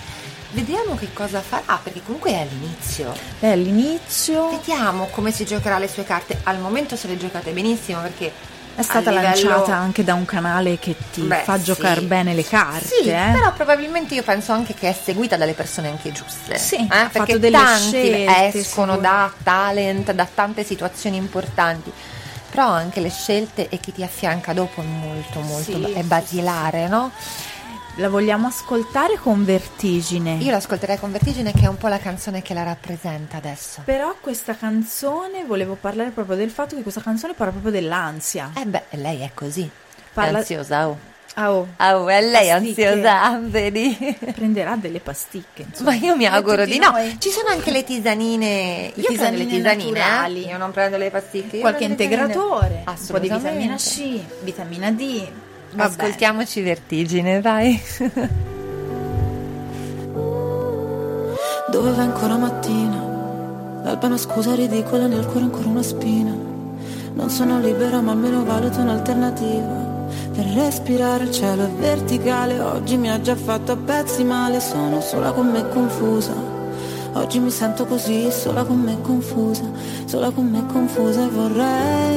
[0.51, 3.13] Vediamo che cosa farà, perché comunque è all'inizio.
[3.39, 6.39] Lei all'inizio Vediamo come si giocherà le sue carte.
[6.43, 8.31] Al momento se le giocate benissimo perché
[8.77, 11.63] è stata livello- lanciata anche da un canale che ti Beh, fa sì.
[11.63, 12.85] giocare bene le carte.
[12.85, 13.29] Sì, eh.
[13.33, 16.59] però probabilmente io penso anche che è seguita dalle persone anche giuste.
[16.59, 16.85] Sì, eh?
[16.87, 21.91] ha perché fatto delle tanti scelte, escono sicur- da talent, da tante situazioni importanti.
[22.51, 26.07] Però anche le scelte e chi ti affianca dopo è molto molto Sì, è sì,
[26.07, 27.11] basilare, no?
[27.97, 30.35] La vogliamo ascoltare con vertigine.
[30.35, 33.81] Io l'ascolterei con vertigine che è un po' la canzone che la rappresenta adesso.
[33.85, 38.51] Però questa canzone, volevo parlare proprio del fatto che questa canzone parla proprio dell'ansia.
[38.55, 39.67] Eh beh, lei è così.
[40.13, 40.97] Parla- È ansiosa, oh.
[41.39, 42.87] Ah, oh, Ah, oh, è lei Pasticche.
[42.87, 44.17] ansiosa, vedi?
[44.33, 45.65] prenderà delle pasticche.
[45.69, 45.91] insomma.
[45.91, 46.91] Ma io mi auguro di no.
[46.91, 47.15] noi.
[47.19, 48.91] Ci sono anche le tisanine.
[48.95, 50.43] Io Le prendo le tisanine tisanine, naturali.
[50.45, 50.49] eh?
[50.49, 51.55] Io non prendo le pasticche.
[51.57, 52.03] io Qualche tisanine.
[52.03, 55.27] integratore, un po' di vitamina C, vitamina D.
[55.77, 55.91] Vabbè.
[55.91, 57.79] Ascoltiamoci vertigine, vai.
[61.69, 62.99] Dove vai ancora mattina?
[63.83, 66.35] L'alba è una scusa ridicola, nel cuore ancora una spina.
[67.13, 69.85] Non sono libera, ma almeno valuto un'alternativa.
[70.33, 74.99] Per respirare il cielo è verticale, oggi mi ha già fatto a pezzi male, sono
[74.99, 76.33] sola con me confusa.
[77.13, 79.63] Oggi mi sento così, sola con me confusa,
[80.05, 82.16] sola con me confusa e vorrei,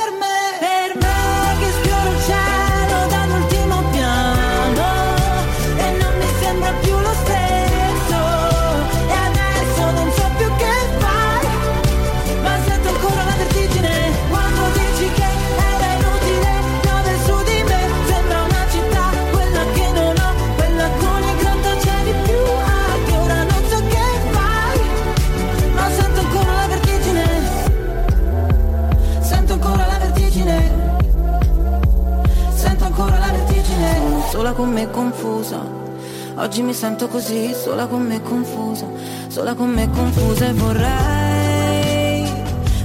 [34.81, 35.59] me confusa
[36.35, 38.87] Oggi mi sento così Sola con me confusa
[39.27, 42.31] Sola con me confusa e vorrei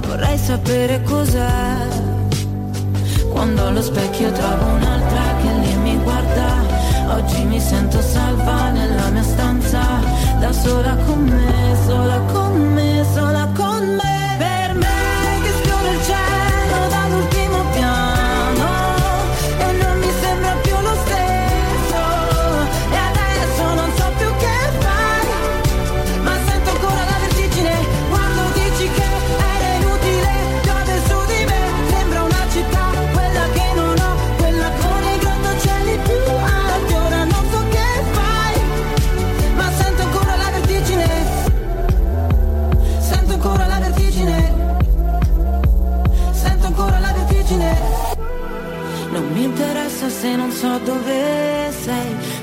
[0.07, 1.87] Vorrei sapere cos'è
[3.31, 7.15] Quando allo specchio trovo un'altra che lì mi guarda.
[7.15, 9.81] Oggi mi sento salva nella mia stanza
[10.39, 14.06] Da sola con me Sola con me Sola con me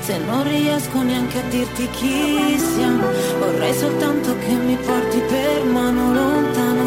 [0.05, 3.07] se non riesco neanche a dirti chi siamo.
[3.39, 6.84] Vorrei soltanto che mi porti per mano lontano.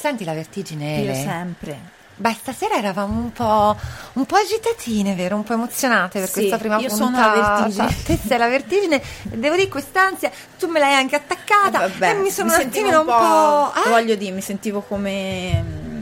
[0.00, 0.96] Senti la vertigine?
[0.96, 1.14] Io Ele?
[1.14, 1.98] sempre.
[2.20, 3.74] Beh, stasera eravamo un po',
[4.14, 5.36] un po' agitatine, vero?
[5.36, 7.34] Un po' emozionate per Sì, questa prima io sono puntata.
[7.34, 7.96] la vertigine.
[8.04, 12.14] Te sei la vertigine, devo dire quest'ansia, tu me l'hai anche attaccata Eh, Vabbè, e
[12.20, 13.72] mi sono un sentivo attimino un po'...
[13.86, 13.88] eh?
[13.88, 16.00] Voglio dire, mi sentivo come mm,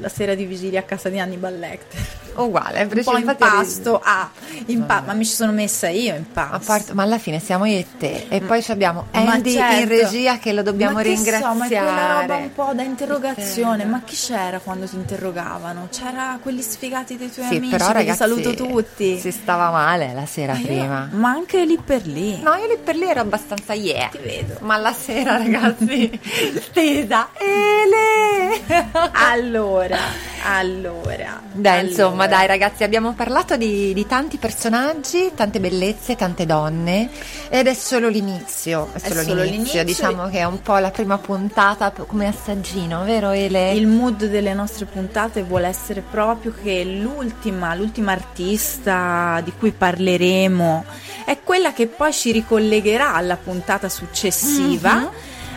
[0.00, 2.24] la sera di vigilia a casa di Hannibal Lecter.
[2.36, 4.30] Uguale, Un po' in pasto, ah,
[4.66, 6.54] in pa- ma mi ci sono messa io in pasto.
[6.54, 9.56] A parte- ma alla fine siamo io e te e poi ci abbiamo Andy in
[9.58, 9.88] certo.
[9.88, 11.52] regia che lo dobbiamo ma che ringraziare.
[11.52, 13.84] So, ma è quella roba un po' da interrogazione.
[13.84, 15.88] Ma chi c'era quando ti interrogavano?
[15.90, 19.18] C'era quelli sfigati dei tuoi Sì, amici, però ragazzi, saluto tutti.
[19.18, 21.08] Si stava male la sera Ma io- prima.
[21.12, 22.40] ma anche lì per lì.
[22.42, 24.08] No, io lì per lì ero abbastanza yeah.
[24.08, 24.56] Ti vedo.
[24.60, 26.20] Ma la sera, ragazzi,
[26.60, 27.28] stesa.
[27.38, 28.84] Ele!
[29.12, 29.98] Allora,
[30.44, 31.40] allora.
[31.52, 37.08] Dai, insomma, dai ragazzi, abbiamo parlato di, di tanti personaggi, tante bellezze, tante donne
[37.48, 39.84] ed è solo l'inizio, è È solo, solo l'inizio, l'inizio.
[39.84, 43.72] diciamo che è un po' la prima puntata come assaggino, vero Ele?
[43.72, 50.84] Il mood delle nostre puntate vuole essere proprio che l'ultima, l'ultima artista di cui parleremo
[51.24, 54.94] è quella che poi ci ricollegherà alla puntata successiva.
[54.94, 55.08] Mhm.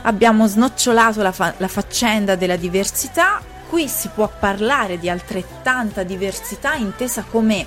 [0.03, 3.41] Abbiamo snocciolato la, fa- la faccenda della diversità.
[3.69, 7.65] Qui si può parlare di altrettanta diversità intesa come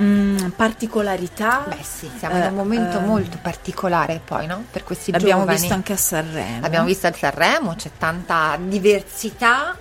[0.00, 1.66] mm, particolarità.
[1.68, 4.64] Beh sì, siamo in Eh, un momento eh, molto particolare poi, no?
[4.70, 5.58] Per questi L'abbiamo giovani.
[5.58, 6.60] visto anche a Sanremo.
[6.60, 9.76] L'abbiamo visto al Sanremo, c'è tanta diversità,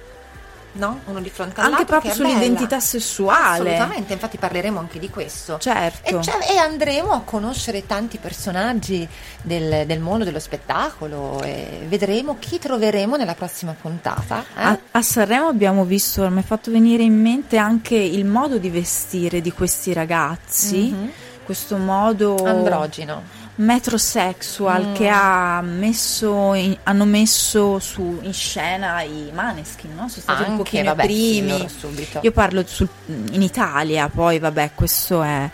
[0.73, 1.01] no?
[1.05, 1.77] Uno di fronte all'altro.
[1.79, 2.29] anche proprio è bella.
[2.29, 3.73] sull'identità sessuale.
[3.73, 5.57] Assolutamente, infatti parleremo anche di questo.
[5.59, 6.19] Certo.
[6.19, 9.07] E, e andremo a conoscere tanti personaggi
[9.41, 14.43] del, del mondo dello spettacolo e vedremo chi troveremo nella prossima puntata.
[14.57, 14.63] eh?
[14.63, 18.69] A, a Sanremo abbiamo visto, mi è fatto venire in mente anche il modo di
[18.69, 21.11] vestire di questi ragazzi, Mhm.
[21.45, 23.41] questo modo Androgino.
[23.55, 24.93] Metrosexual Mm.
[24.93, 30.07] che ha messo in- hanno messo su, in scena i Maneskin, no?
[30.09, 31.67] Sono stati un Anche, pochino vabbè, primi.
[32.21, 32.89] Io parlo sul-
[33.31, 35.49] in Italia, poi vabbè, questo è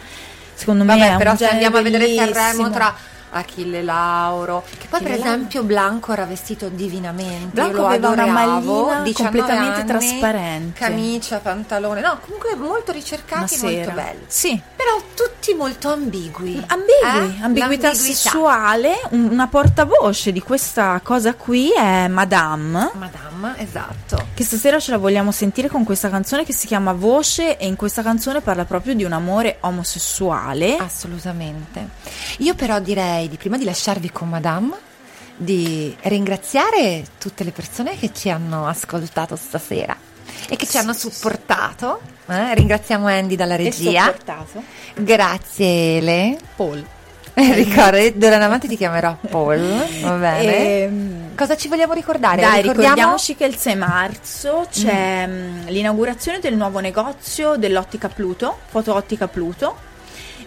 [0.53, 2.33] secondo me Vabbè, però un se andiamo a vedere bellissimo.
[2.33, 2.95] Sanremo tra
[3.31, 5.35] Achille Lauro, che poi per Achille Lauro.
[5.35, 10.79] esempio Blanco era vestito divinamente, Blanco aveva una adoravo, maglina 19 completamente anni, trasparente.
[10.79, 14.23] camicia, pantalone, no, comunque molto ricercati, Una molto belli.
[14.27, 16.63] Sì, Però tutti molto ambigui.
[16.67, 17.43] Ambigui, Eh?
[17.43, 24.27] ambiguità sessuale, un- una portavoce di questa cosa qui è Madame, Madame, esatto.
[24.33, 27.75] che stasera ce la vogliamo sentire con questa canzone che si chiama Voce e in
[27.75, 30.77] questa canzone parla proprio di un amore omosessuale.
[30.77, 31.87] Assolutamente.
[32.39, 34.77] Io però direi di prima di lasciarvi con Madame
[35.35, 39.95] di ringraziare tutte le persone che ci hanno ascoltato stasera
[40.49, 41.99] e che ci hanno supportato.
[42.27, 42.53] eh.
[42.55, 44.13] Ringraziamo Andy dalla E regia.
[44.95, 46.37] Grazie Ele.
[46.55, 46.85] Paul.
[47.33, 49.59] Ricordo, d'ora in avanti ti chiamerò Paul,
[50.01, 50.81] va bene?
[50.81, 52.41] Ehm, Cosa ci vogliamo ricordare?
[52.41, 58.57] Dai, Ricordiamo- ricordiamoci che il 6 marzo c'è mm, l'inaugurazione del nuovo negozio dell'Ottica Pluto,
[58.67, 59.87] Foto Ottica Pluto.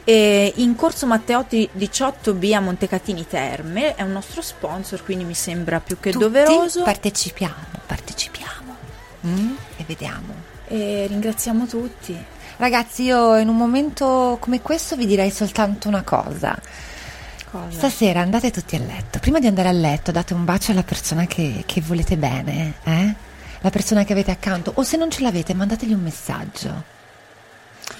[0.04, 5.78] E in corso Matteotti 18B a Montecatini Terme è un nostro sponsor, quindi mi sembra
[5.80, 6.82] più che Tutti doveroso.
[6.82, 7.54] partecipiamo,
[7.86, 8.50] partecipiamo
[9.24, 9.54] Mm?
[9.76, 10.34] e vediamo.
[10.66, 12.16] E ringraziamo tutti.
[12.56, 16.58] Ragazzi, io in un momento come questo vi direi soltanto una cosa.
[17.48, 17.70] Cosa?
[17.70, 19.20] Stasera andate tutti a letto.
[19.20, 23.14] Prima di andare a letto date un bacio alla persona che, che volete bene, eh?
[23.60, 24.72] La persona che avete accanto.
[24.74, 26.82] O se non ce l'avete, mandategli un messaggio.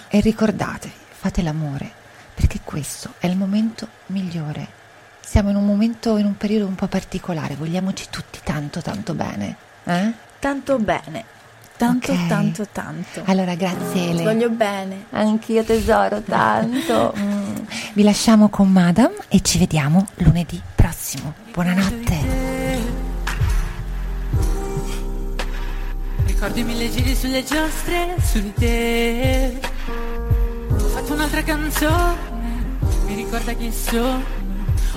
[0.09, 0.92] E ricordatevi,
[1.22, 1.88] fate l'amore,
[2.34, 4.66] perché questo è il momento migliore.
[5.20, 9.54] Siamo in un momento, in un periodo un po' particolare, vogliamoci tutti tanto tanto bene.
[9.84, 10.12] Eh?
[10.40, 11.24] Tanto bene.
[11.76, 12.26] Tanto, Ok.
[12.26, 13.22] tanto, tanto.
[13.26, 14.22] Allora, grazie Ti Ele.
[14.24, 15.04] voglio bene.
[15.10, 17.14] Anch'io tesoro tanto.
[17.22, 17.54] Mm.
[17.94, 21.34] Vi lasciamo con Madame e ci vediamo lunedì prossimo.
[21.52, 22.80] Buonanotte.
[26.26, 29.60] Ricordi mille giri sulle giostre su di te.
[31.03, 32.16] Fatto una un'altra canzone
[33.07, 34.22] mi ricorda chi sono.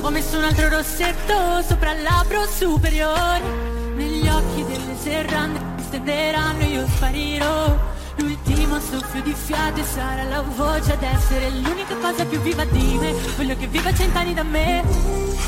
[0.02, 3.42] Ho messo un altro rossetto sopra il labbro superiore.
[3.96, 7.76] Negli occhi delle serrande mi stenderanno e io sparirò.
[8.18, 13.12] L'ultimo soffio di fiato sarà la voce ad essere l'unica cosa più viva di me.
[13.36, 14.84] Voglio che viva cent'anni da me.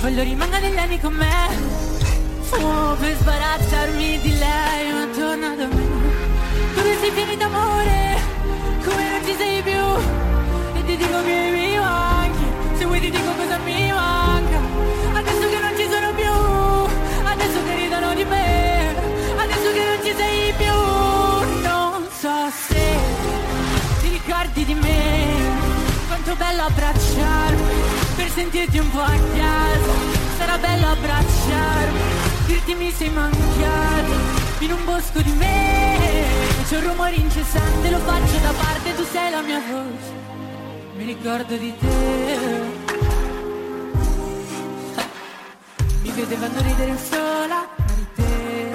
[0.01, 1.49] Voglio rimanga negli anni con me.
[2.41, 5.86] Fumo per sbarazzarmi di lei, ma torna da me.
[6.74, 8.37] Dove sei pieni d'amore,
[28.38, 29.94] sentirti un po' a casa.
[30.38, 32.00] Sarà bello abbracciarmi,
[32.46, 34.14] dirti mi sei mancato,
[34.60, 35.98] in un bosco di me.
[36.68, 40.10] C'è un rumore incessante, lo faccio da parte, tu sei la mia voce.
[40.98, 42.38] Mi ricordo di te.
[46.04, 48.72] Mi vedevano ridere sola di te.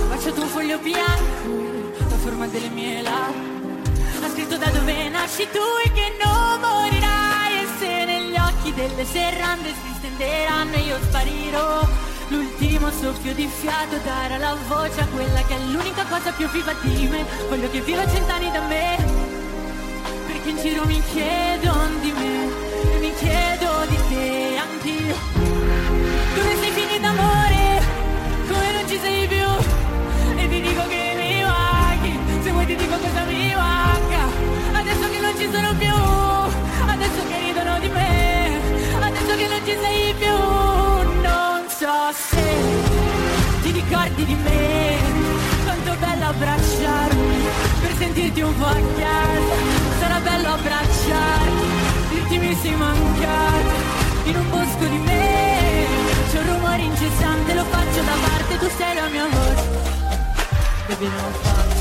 [0.00, 3.52] Ho baciato un foglio bianco, la forma delle mie labbra.
[4.24, 6.93] Ha scritto da dove nasci tu e che non morirai.
[8.74, 11.86] Delle serrande si stenderanno e io sparirò.
[12.28, 16.72] L'ultimo soffio di fiato darà la voce a quella che è l'unica cosa più viva
[16.80, 17.24] di me.
[17.48, 18.96] Voglio che viva cent'anni da me.
[20.26, 22.48] Perché in giro mi chiedono di me
[22.94, 25.16] e mi chiedo di te anch'io.
[26.34, 27.82] Dove sei finita amore?
[28.48, 29.46] Come non ci sei più?
[30.36, 34.22] E ti dico che mi manchi, se vuoi ti dico cosa mi manca.
[34.72, 36.23] Adesso che non ci sono più,
[39.64, 40.36] ci sei più.
[41.22, 42.46] Non so se
[43.62, 44.98] ti ricordi di me,
[45.64, 47.46] quanto bello abbracciarmi,
[47.80, 49.54] per sentirti un po' a casa.
[50.00, 51.66] Sarà bello abbracciarti,
[52.10, 53.74] dirti mi sei mancato,
[54.24, 55.86] in un bosco di me.
[56.30, 59.92] C'è un rumore incessante, lo faccio da parte, tu sei la mia voce.
[60.88, 61.73] Baby, non faccio.